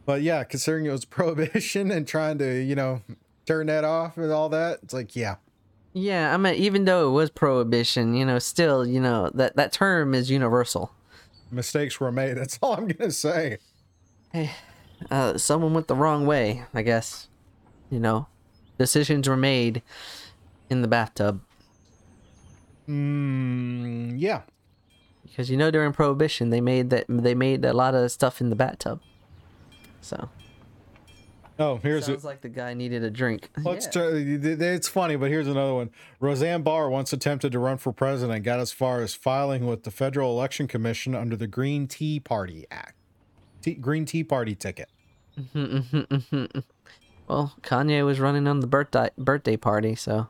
[0.04, 3.02] But yeah, considering it was prohibition and trying to, you know,
[3.46, 5.36] turn that off and all that, it's like, yeah.
[5.92, 9.72] Yeah, I mean, even though it was prohibition, you know, still, you know, that that
[9.72, 10.90] term is universal.
[11.52, 12.36] Mistakes were made.
[12.38, 13.58] That's all I'm gonna say.
[15.10, 17.28] Uh, someone went the wrong way, I guess.
[17.90, 18.26] You know,
[18.78, 19.82] decisions were made
[20.70, 21.42] in the bathtub
[22.88, 24.42] Mm, yeah.
[25.24, 28.50] because you know during prohibition they made that they made a lot of stuff in
[28.50, 29.00] the bathtub.
[30.00, 30.28] So
[31.58, 32.26] Oh, here's sounds it.
[32.26, 33.50] like the guy needed a drink.
[33.62, 33.92] Let's Yeah.
[33.92, 35.90] try, it's funny, but here's another one.
[36.18, 39.90] Roseanne Barr once attempted to run for president, got as far as filing with the
[39.90, 42.94] Federal Election Commission under the Green Tea Party Act.
[43.60, 44.88] Tea, Green Tea Party ticket.
[47.28, 50.28] well, Kanye was running on the birthday birthday party, so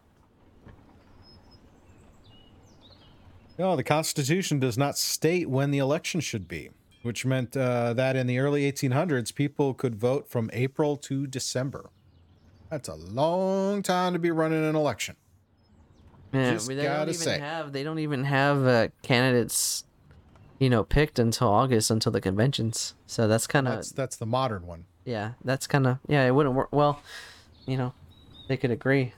[3.59, 6.71] No, the Constitution does not state when the election should be,
[7.03, 11.91] which meant uh, that in the early 1800s, people could vote from April to December.
[12.71, 15.17] That's a long time to be running an election.
[16.33, 17.39] yeah, Just they don't even say.
[17.39, 19.85] have they don't even have uh, candidates,
[20.59, 22.95] you know, picked until August until the conventions.
[23.07, 24.87] So that's kind of That's that's the modern one.
[25.05, 26.69] yeah, that's kind of yeah, it wouldn't work.
[26.73, 27.03] Well,
[27.67, 27.93] you know,
[28.49, 29.13] they could agree.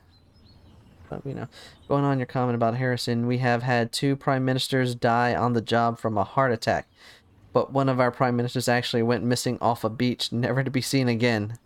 [1.08, 1.46] But you know,
[1.86, 5.60] going on your comment about Harrison, we have had two prime ministers die on the
[5.60, 6.88] job from a heart attack,
[7.54, 10.82] but one of our prime ministers actually went missing off a beach, never to be
[10.82, 11.56] seen again.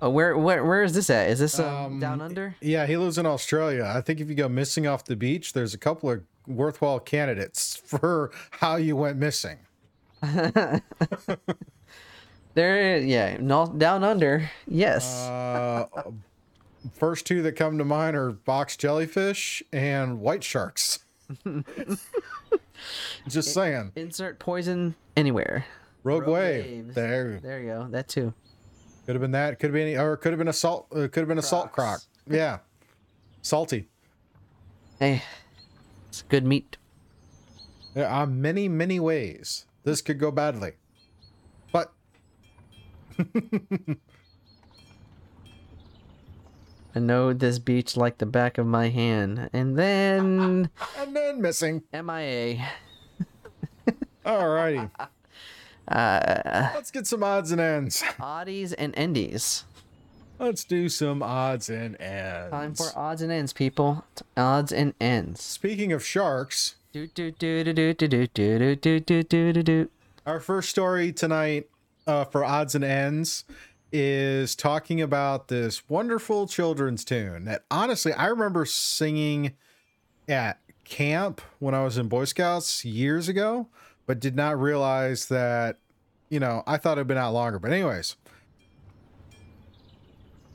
[0.00, 1.28] Oh, where where where is this at?
[1.28, 2.54] Is this um, Um, down under?
[2.60, 3.84] Yeah, he lives in Australia.
[3.92, 7.74] I think if you go missing off the beach, there's a couple of worthwhile candidates
[7.84, 9.58] for how you went missing.
[12.54, 14.50] There, yeah, down under.
[14.66, 15.14] Yes.
[15.28, 15.86] Uh,
[16.92, 20.98] first two that come to mind are box jellyfish and white sharks.
[23.28, 23.92] Just saying.
[23.96, 25.66] Insert poison anywhere.
[26.04, 26.64] Rogue, Rogue wave.
[26.64, 26.94] waves.
[26.94, 27.88] There There you go.
[27.90, 28.32] That too.
[29.06, 29.58] could have been that.
[29.58, 30.86] Could have been, or could have been a salt.
[30.92, 32.00] Uh, could have been a salt croc.
[32.00, 32.08] Crocs.
[32.28, 32.58] Yeah,
[33.42, 33.88] salty.
[34.98, 35.22] Hey,
[36.08, 36.76] it's good meat.
[37.94, 40.72] There are many, many ways this could go badly,
[41.72, 41.92] but
[46.98, 49.50] I know this beach like the back of my hand.
[49.52, 50.68] And then
[50.98, 51.84] and then missing.
[51.92, 52.66] MIA.
[54.26, 54.90] Alrighty,
[55.86, 58.02] Uh, let's get some odds and ends.
[58.18, 59.62] oddies and endies.
[60.40, 62.50] Let's do some odds and ends.
[62.50, 64.04] Time for odds and ends, people.
[64.36, 65.40] Odds and ends.
[65.40, 69.62] Speaking of sharks, Do do do do do do do do do do do do
[69.62, 69.88] do.
[70.26, 71.68] our first story tonight
[72.08, 73.44] uh, for odds and ends
[73.92, 79.54] is talking about this wonderful children's tune that honestly I remember singing
[80.28, 83.68] at camp when I was in Boy Scouts years ago,
[84.06, 85.78] but did not realize that,
[86.28, 87.58] you know, I thought it had been out longer.
[87.58, 88.16] But, anyways,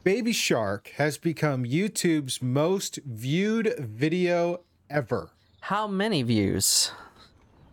[0.04, 5.30] Baby Shark has become YouTube's most viewed video ever.
[5.62, 6.92] How many views?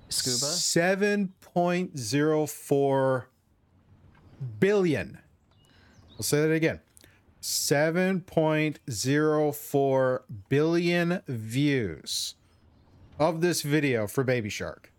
[0.09, 0.37] Scuba.
[0.37, 3.25] 7.04
[4.59, 5.19] billion.
[6.21, 6.81] I'll say that again.
[7.41, 10.21] 7.04
[10.51, 12.35] billion views
[13.19, 14.93] of this video for Baby Shark.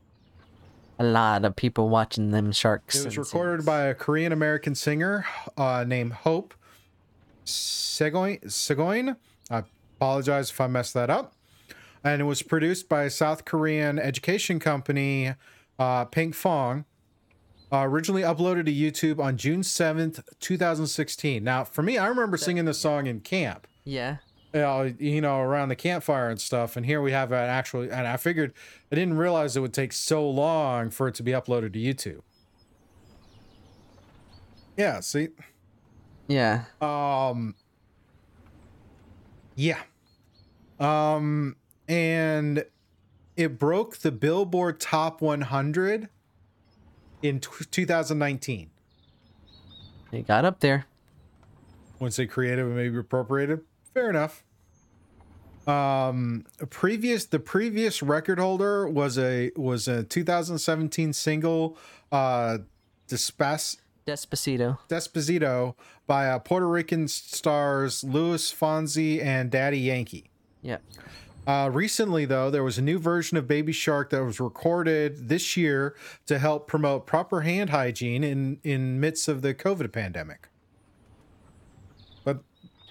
[0.97, 2.95] A lot of people watching them sharks.
[2.95, 6.55] It was recorded by a Korean American singer uh, named Hope
[7.45, 8.41] Segoine.
[8.45, 9.15] Segoine.
[9.51, 9.61] I
[9.97, 11.35] apologize if I messed that up.
[12.03, 15.35] And it was produced by a South Korean education company,
[15.77, 16.85] uh, Pinkfong.
[17.71, 21.41] Uh, originally uploaded to YouTube on June 7th, 2016.
[21.43, 23.65] Now, for me, I remember singing this song in camp.
[23.85, 24.17] Yeah.
[24.53, 26.75] uh, you know, around the campfire and stuff.
[26.75, 28.53] And here we have an actual, and I figured
[28.91, 32.21] I didn't realize it would take so long for it to be uploaded to YouTube.
[34.77, 35.29] Yeah, see,
[36.27, 36.65] Yeah.
[36.81, 37.55] um,
[39.55, 39.79] yeah,
[40.79, 41.55] um,
[41.87, 42.65] and
[43.37, 46.09] it broke the Billboard Top 100
[47.21, 48.69] in t- 2019.
[50.11, 50.85] It got up there.
[51.99, 53.61] Once they creative and maybe appropriated,
[53.93, 54.43] fair enough.
[55.67, 61.77] Um, previous the previous record holder was a was a 2017 single,
[62.11, 62.57] uh,
[63.07, 64.79] Despas Despacito.
[64.89, 65.75] Despacito
[66.07, 70.29] by uh, Puerto Rican stars Luis Fonsi and Daddy Yankee.
[70.63, 70.81] Yep.
[71.47, 75.57] Uh, recently, though, there was a new version of Baby Shark that was recorded this
[75.57, 75.95] year
[76.27, 80.49] to help promote proper hand hygiene in in midst of the COVID pandemic.
[82.23, 82.43] But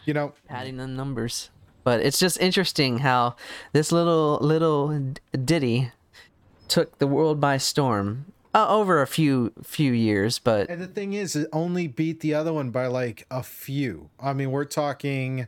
[0.05, 1.51] you know, Adding the numbers.
[1.85, 3.37] But it's just interesting how
[3.73, 5.15] this little little
[5.45, 5.93] ditty
[6.69, 10.39] took the world by storm uh, over a few few years.
[10.39, 14.11] But and the thing is, it only beat the other one by like a few.
[14.19, 15.47] I mean, we're talking,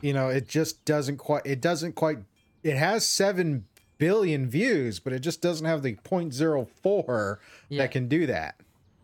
[0.00, 1.42] you know, it just doesn't quite.
[1.44, 2.18] It doesn't quite.
[2.62, 3.64] It has seven
[3.98, 7.38] billion views, but it just doesn't have the 0.04
[7.68, 7.82] Yeah.
[7.82, 8.54] that can do that.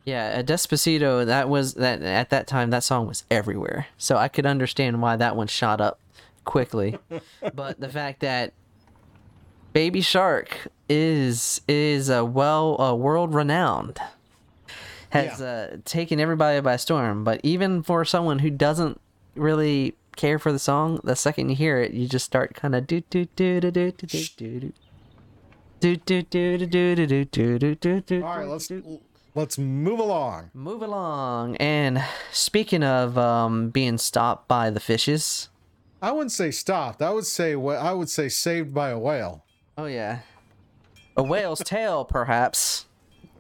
[0.04, 3.86] yeah, a Despacito that was that at that time that song was everywhere.
[3.98, 5.98] So I could understand why that one shot up
[6.44, 6.98] quickly.
[7.54, 8.52] but the fact that
[9.72, 13.98] Baby Shark is is a well uh, world renowned
[15.10, 17.24] has uh, taken everybody by storm.
[17.24, 19.00] But even for someone who doesn't
[19.34, 22.86] really care for the song, the second you hear it, you just start kind of
[22.86, 24.72] do do do do do do do
[25.80, 28.24] do do do do do do do do do do do.
[28.24, 28.70] All right, let's
[29.34, 30.50] let's move along.
[30.54, 31.56] Move along.
[31.56, 35.48] And speaking of um, being stopped by the fishes.
[36.00, 37.00] I wouldn't say stopped.
[37.00, 39.44] I would say what I would say saved by a whale.
[39.76, 40.20] Oh yeah,
[41.16, 42.86] a whale's tail, perhaps.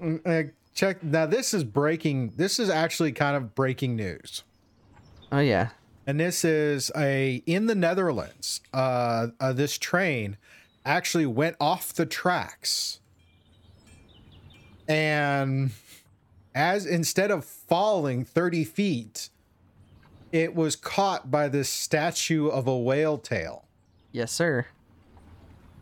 [0.02, 0.44] Uh,
[0.74, 1.26] check now.
[1.26, 2.32] This is breaking.
[2.36, 4.42] This is actually kind of breaking news.
[5.30, 5.70] Oh yeah.
[6.06, 8.60] And this is a in the Netherlands.
[8.72, 10.36] Uh, uh, this train
[10.84, 13.00] actually went off the tracks,
[14.88, 15.70] and
[16.54, 19.30] as instead of falling thirty feet,
[20.32, 23.64] it was caught by this statue of a whale tail.
[24.12, 24.66] Yes, sir.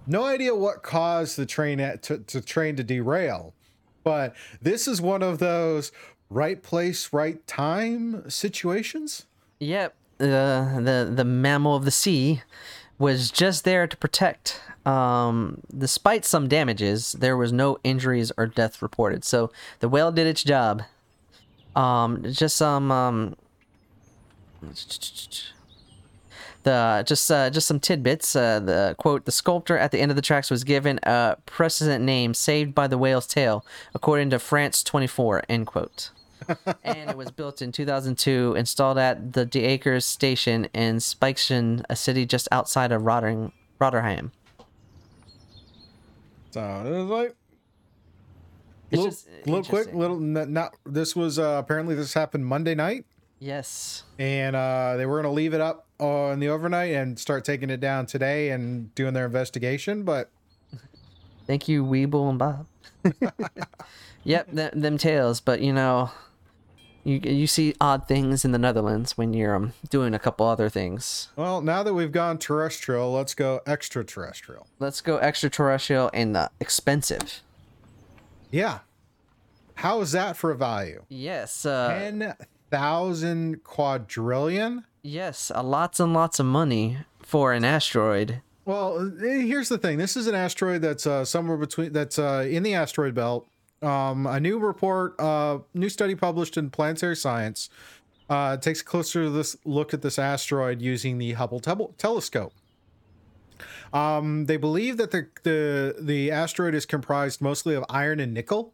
[0.07, 3.55] No idea what caused the train at, to, to train to derail,
[4.03, 5.93] but this is one of those
[6.29, 9.27] right place, right time situations.
[9.61, 9.95] Yep.
[10.23, 12.43] The the the mammal of the sea
[12.97, 14.61] was just there to protect.
[14.87, 19.25] Um, despite some damages, there was no injuries or death reported.
[19.25, 19.51] So
[19.81, 20.85] the whale did its job.
[21.75, 23.37] Um, just some um.
[26.63, 28.37] The just uh, just some tidbits.
[28.37, 32.05] Uh, the quote: The sculptor at the end of the tracks was given a precedent
[32.05, 35.43] name, "Saved by the Whale's Tail," according to France 24.
[35.49, 36.11] End quote
[36.85, 41.97] and it was built in 2002, installed at the De Akkers station in Spijkenisse, a
[41.97, 43.53] city just outside of Rotterdam.
[43.79, 44.33] Rotterdam.
[46.51, 47.35] So it was like
[48.91, 50.77] little, just little quick, little not.
[50.85, 53.07] This was uh, apparently this happened Monday night,
[53.39, 54.05] Yes.
[54.19, 57.81] and uh, they were gonna leave it up on the overnight and start taking it
[57.81, 60.03] down today and doing their investigation.
[60.03, 60.31] But
[61.47, 62.67] Thank you, Weeble and Bob.
[64.25, 65.41] yep, th- them tails.
[65.41, 66.11] But you know,
[67.05, 70.69] you you see odd things in the Netherlands when you're um, doing a couple other
[70.69, 71.29] things.
[71.37, 74.67] well, now that we've gone terrestrial, let's go extraterrestrial.
[74.79, 77.41] Let's go extraterrestrial and uh, expensive.
[78.51, 78.81] Yeah,
[79.77, 81.05] how is that for a value?
[81.09, 81.65] Yes.
[81.67, 82.35] Uh, Ten
[82.71, 84.85] thousand quadrillion.
[85.03, 85.51] yes.
[85.55, 88.41] Uh, lots and lots of money for an asteroid.
[88.65, 89.99] Well, eh, here's the thing.
[89.99, 93.47] This is an asteroid that's uh, somewhere between that's uh, in the asteroid belt.
[93.83, 97.69] Um, a new report, uh, new study published in Planetary Science,
[98.31, 99.29] uh, takes a closer
[99.65, 102.53] look at this asteroid using the Hubble tel- telescope.
[103.93, 108.73] Um, they believe that the, the the asteroid is comprised mostly of iron and nickel,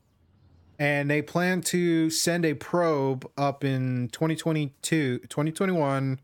[0.79, 6.21] and they plan to send a probe up in 2022, 2021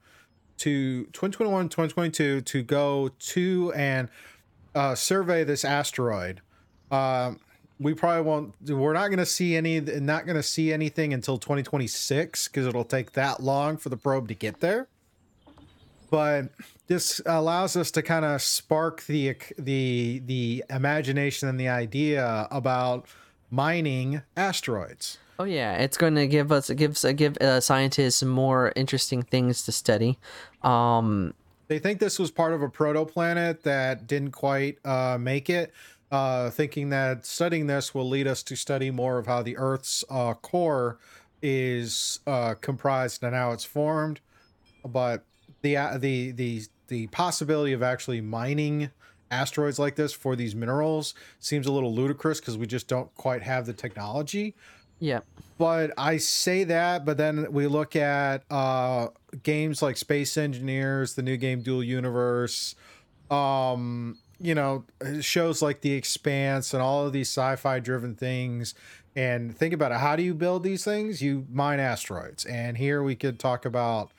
[0.57, 4.09] to 2021 2022 to go to and
[4.75, 6.41] uh, survey this asteroid
[6.93, 7.41] um,
[7.81, 11.39] we probably won't we're not going to see any not going to see anything until
[11.39, 14.87] 2026 because it'll take that long for the probe to get there
[16.11, 16.51] but
[16.87, 23.07] this allows us to kind of spark the the the imagination and the idea about
[23.51, 28.23] mining asteroids Oh yeah, it's going to give us it gives uh, give uh, scientists
[28.23, 30.19] more interesting things to study.
[30.63, 31.35] Um,
[31.67, 35.73] They think this was part of a protoplanet that didn't quite uh, make it.
[36.11, 40.05] Uh, thinking that studying this will lead us to study more of how the Earth's
[40.09, 40.99] uh, core
[41.43, 44.21] is uh, comprised and how it's formed.
[44.85, 45.25] But
[45.63, 48.91] the uh, the the the possibility of actually mining
[49.31, 53.43] asteroids like this for these minerals seems a little ludicrous because we just don't quite
[53.43, 54.55] have the technology.
[55.01, 55.21] Yeah.
[55.59, 59.09] But I say that, but then we look at uh,
[59.43, 62.75] games like Space Engineers, the new game Dual Universe,
[63.31, 68.75] um, you know, uh, shows like The Expanse and all of these sci-fi driven things.
[69.17, 69.99] And think about it.
[69.99, 71.23] How do you build these things?
[71.23, 72.45] You mine asteroids.
[72.45, 74.11] And here we could talk about,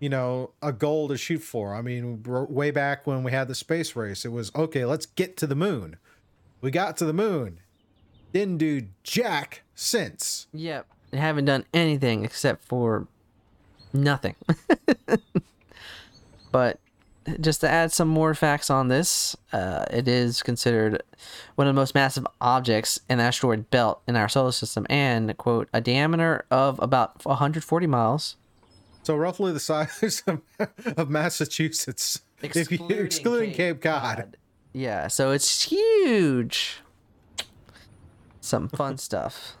[0.00, 1.74] you know, a goal to shoot for.
[1.74, 5.36] I mean, way back when we had the space race, it was okay, let's get
[5.38, 5.96] to the moon.
[6.62, 7.60] We got to the moon.
[8.32, 10.46] Didn't do jack since.
[10.54, 10.86] Yep.
[11.12, 13.08] Haven't done anything except for
[13.92, 14.36] nothing.
[16.52, 16.78] but
[17.40, 21.02] just to add some more facts on this, uh, it is considered
[21.54, 25.36] one of the most massive objects in the asteroid belt in our solar system and,
[25.36, 28.36] quote, a diameter of about 140 miles.
[29.02, 30.40] So roughly the size of,
[30.96, 34.36] of Massachusetts, if you, excluding Cape, Cod.
[34.72, 36.80] Yeah, so it's huge.
[38.40, 39.56] Some fun stuff.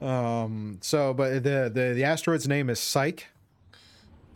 [0.00, 0.78] Um.
[0.80, 3.24] So, but the the the asteroid's name is Psyche,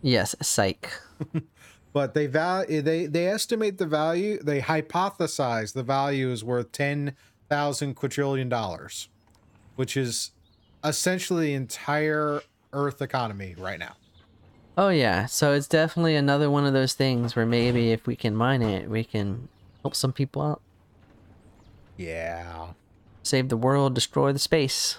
[0.02, 0.92] Yes, psych.
[1.92, 4.38] but they val they they estimate the value.
[4.42, 7.14] They hypothesize the value is worth ten
[7.48, 9.08] thousand quadrillion dollars,
[9.76, 10.30] which is
[10.84, 12.40] essentially the entire
[12.72, 13.96] Earth economy right now.
[14.78, 18.34] Oh yeah, so it's definitely another one of those things where maybe if we can
[18.34, 19.48] mine it, we can
[19.82, 20.62] help some people out,
[21.98, 22.68] Yeah.
[23.22, 24.96] save the world, destroy the space.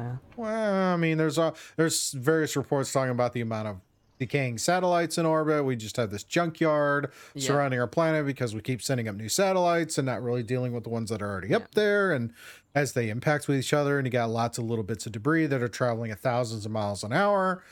[0.00, 3.80] Uh, Well, I mean, there's uh, there's various reports talking about the amount of
[4.22, 5.64] decaying satellites in orbit.
[5.64, 7.46] We just have this junkyard Yeah.
[7.48, 10.84] surrounding our planet because we keep sending up new satellites and not really dealing with
[10.84, 12.12] the ones that are already up there.
[12.12, 12.32] And
[12.74, 15.46] as they impact with each other, and you got lots of little bits of debris
[15.46, 17.62] that are traveling at thousands of miles an hour.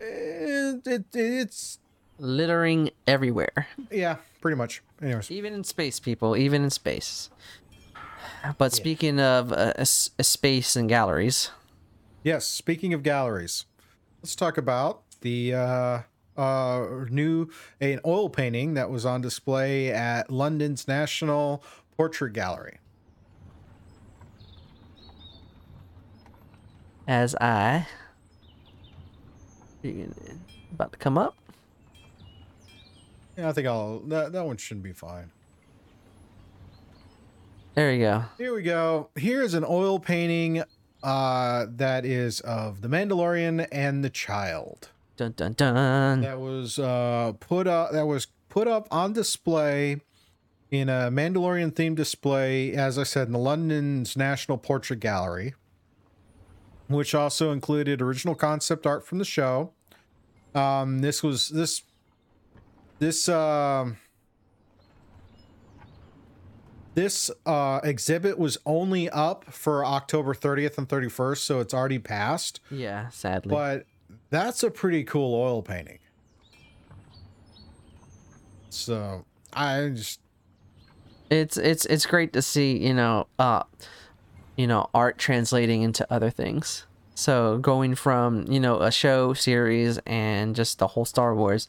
[0.00, 1.78] It, it, it's
[2.18, 4.82] littering everywhere, yeah, pretty much.
[5.02, 7.30] Anyways, even in space, people, even in space.
[8.58, 11.50] But speaking of uh, s- space and galleries,
[12.22, 13.64] Yes, speaking of galleries,
[14.22, 15.98] let's talk about the uh,
[16.36, 17.48] uh, new
[17.80, 21.62] an oil painting that was on display at London's National
[21.96, 22.78] Portrait Gallery.
[27.10, 27.88] as I
[30.72, 31.36] about to come up.
[33.36, 35.32] Yeah, I think I'll that, that one shouldn't be fine.
[37.74, 38.24] There you go.
[38.38, 39.08] Here we go.
[39.16, 40.62] Here's an oil painting
[41.02, 44.90] uh that is of the Mandalorian and the child.
[45.20, 46.20] Dun dun dun.
[46.22, 50.00] that was uh put up that was put up on display
[50.70, 55.52] in a Mandalorian themed display, as I said, in the London's National Portrait Gallery,
[56.88, 59.72] which also included original concept art from the show.
[60.54, 61.82] Um, this was this
[62.98, 63.98] this um
[66.94, 72.60] this uh exhibit was only up for October 30th and 31st, so it's already passed.
[72.70, 73.50] Yeah, sadly.
[73.50, 73.84] But
[74.30, 75.98] that's a pretty cool oil painting.
[78.70, 80.20] So I just
[81.28, 83.62] it's it's it's great to see you know uh
[84.56, 86.86] you know art translating into other things
[87.20, 91.68] so going from you know a show series and just the whole star wars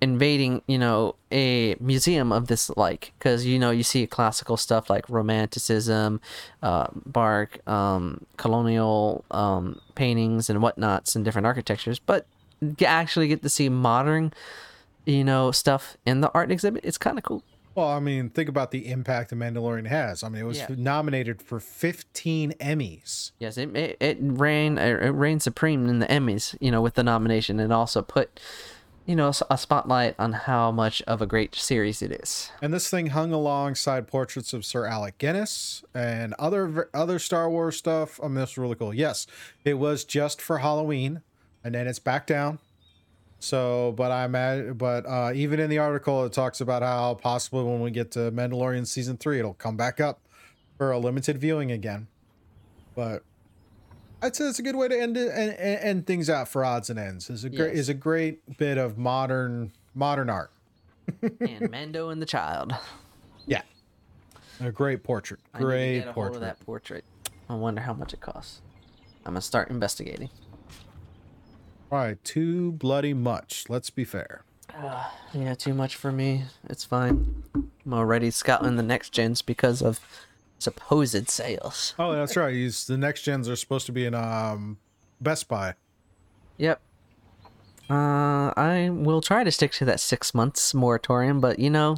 [0.00, 4.90] invading you know a museum of this like because you know you see classical stuff
[4.90, 6.20] like romanticism
[6.62, 12.26] uh bark um colonial um paintings and whatnots and different architectures but
[12.60, 14.32] you actually get to see modern
[15.06, 16.84] you know stuff in the art exhibit.
[16.84, 17.42] It's kind of cool
[17.78, 20.22] well, I mean, think about the impact the Mandalorian has.
[20.22, 20.66] I mean, it was Yeah.
[20.76, 23.30] nominated for 15 Emmys.
[23.38, 27.02] Yes, it it, it reigned it reigned supreme in the Emmys, you know, with the
[27.04, 28.40] nomination, and also put,
[29.06, 32.50] you know, a spotlight on how much of a great series it is.
[32.60, 37.76] And this thing hung alongside portraits of Sir Alec Guinness and other other Star Wars
[37.76, 38.18] stuff.
[38.22, 38.92] I mean, this was really cool.
[38.92, 39.26] Yes,
[39.64, 41.22] it was just for Halloween,
[41.62, 42.58] and then it's back down.
[43.40, 47.62] So, but I'm at, but uh, even in the article, it talks about how possibly
[47.62, 50.20] when we get to Mandalorian season three, it'll come back up
[50.76, 52.08] for a limited viewing again.
[52.96, 53.22] But
[54.20, 56.64] I'd say it's a good way to end it and, and end things out for
[56.64, 57.30] odds and ends.
[57.30, 57.78] is a great Yes.
[57.78, 60.50] is a great bit of modern modern art.
[61.40, 62.74] and Mando and the Child.
[63.46, 63.62] Yeah,
[64.60, 65.38] a great portrait.
[65.54, 66.34] I need to Great get a hold portrait.
[66.36, 67.04] of that portrait.
[67.48, 68.60] I wonder how much it costs.
[69.24, 70.28] I'm gonna start investigating.
[71.90, 73.64] All right, too bloody much.
[73.68, 74.42] Let's be fair.
[75.34, 76.44] Yeah, too much for me.
[76.68, 77.42] It's fine.
[77.54, 80.00] I'm already scouting the next gens because of
[80.58, 81.94] supposed sales.
[81.98, 82.54] Oh, that's right.
[82.54, 84.78] He's the next gens are supposed to be in um
[85.20, 85.74] Best Buy.
[86.58, 86.80] Yep.
[87.90, 91.96] Uh, I will try to stick to that six months moratorium, but you know,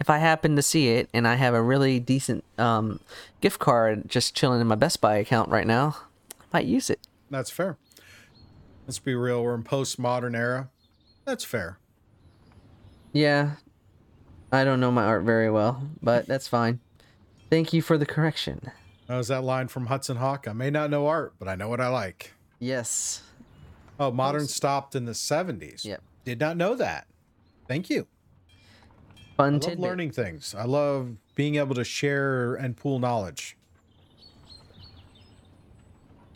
[0.00, 3.00] if I happen to see it and I have a really decent um
[3.40, 5.96] gift card just chilling in my Best Buy account right now,
[6.40, 7.00] I might use it.
[7.30, 7.76] That's fair.
[8.88, 9.42] Let's be real.
[9.42, 10.70] We're in postmodern era.
[11.26, 11.78] That's fair.
[13.12, 13.56] Yeah.
[14.50, 16.80] I don't know my art very well, but that's fine.
[17.50, 18.70] Thank you for the correction.
[19.06, 20.48] That was that line from Hudson Hawk.
[20.48, 22.32] I may not know art, but I know what I like.
[22.60, 23.22] Yes.
[24.00, 25.84] Oh, modern stopped in the 70s.
[25.84, 26.02] Yep.
[26.24, 27.06] Did not know that.
[27.66, 28.06] Thank you.
[29.36, 30.54] Fun to I love learning things.
[30.54, 33.57] I love being able to share and pool knowledge.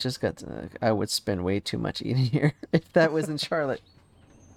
[0.03, 3.37] Just got to, I would spend way too much eating here if that was in
[3.37, 3.81] Charlotte.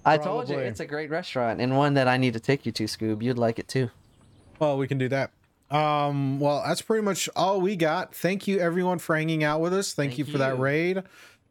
[0.05, 0.70] I told you Probably.
[0.70, 3.23] it's a great restaurant and one that I need to take you to, Scoob.
[3.23, 3.90] You'd like it too.
[4.59, 5.31] Well, we can do that.
[5.70, 8.14] Um, well, that's pretty much all we got.
[8.14, 9.94] Thank you everyone for hanging out with us.
[9.94, 10.62] Thank, Thank you for that you.
[10.62, 11.02] raid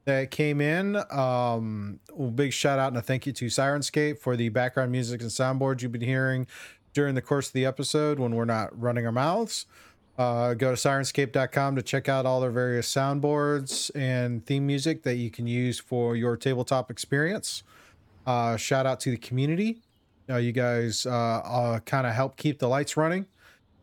[0.06, 0.96] that came in.
[1.12, 5.22] Um, well, big shout out and a thank you to Sirenscape for the background music
[5.22, 6.48] and soundboards you've been hearing
[6.94, 9.66] during the course of the episode when we're not running our mouths.
[10.18, 15.16] Uh, go to sirenscape.com to check out all their various soundboards and theme music that
[15.16, 17.64] you can use for your tabletop experience.
[18.26, 19.82] Uh, shout out to the community.
[20.30, 23.26] Uh, you guys uh, uh, kind of help keep the lights running.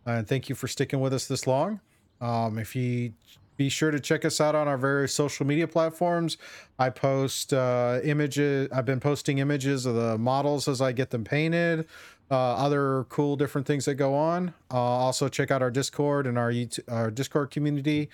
[0.07, 1.81] And thank you for sticking with us this long.
[2.21, 3.13] Um, if you
[3.57, 6.37] be sure to check us out on our various social media platforms.
[6.79, 8.69] I post uh, images.
[8.73, 11.87] I've been posting images of the models as I get them painted.
[12.33, 14.55] Uh, other cool different things that go on.
[14.71, 18.09] Uh, also check out our Discord and our YouTube, our Discord community,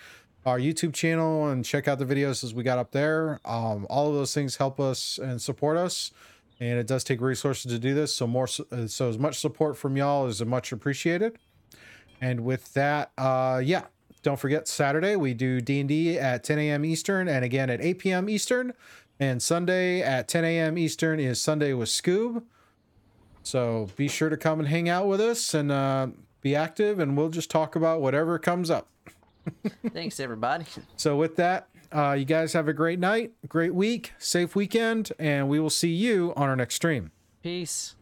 [0.45, 3.39] our YouTube channel, and check out the videos as we got up there.
[3.45, 6.11] Um, all of those things help us and support us,
[6.59, 8.13] and it does take resources to do this.
[8.13, 11.39] So more, so so as much support from y'all is much appreciated.
[12.21, 13.85] And with that, uh, yeah,
[14.25, 16.85] don't forget Saturday we do D and D at 10 a.m.
[16.85, 18.29] Eastern, and again at 8 p.m.
[18.29, 18.73] Eastern.
[19.21, 20.77] And Sunday at 10 a.m.
[20.77, 22.43] Eastern is Sunday with Scoob.
[23.49, 26.09] So be sure to come and hang out with us and uh,
[26.43, 28.89] be active, and we'll just talk about whatever comes up.
[29.91, 30.67] Thanks, everybody.
[30.97, 35.49] So with that, uh, you guys have a great night, great week, safe weekend, and
[35.49, 37.11] we will see you on our next stream.
[37.43, 37.95] Peace.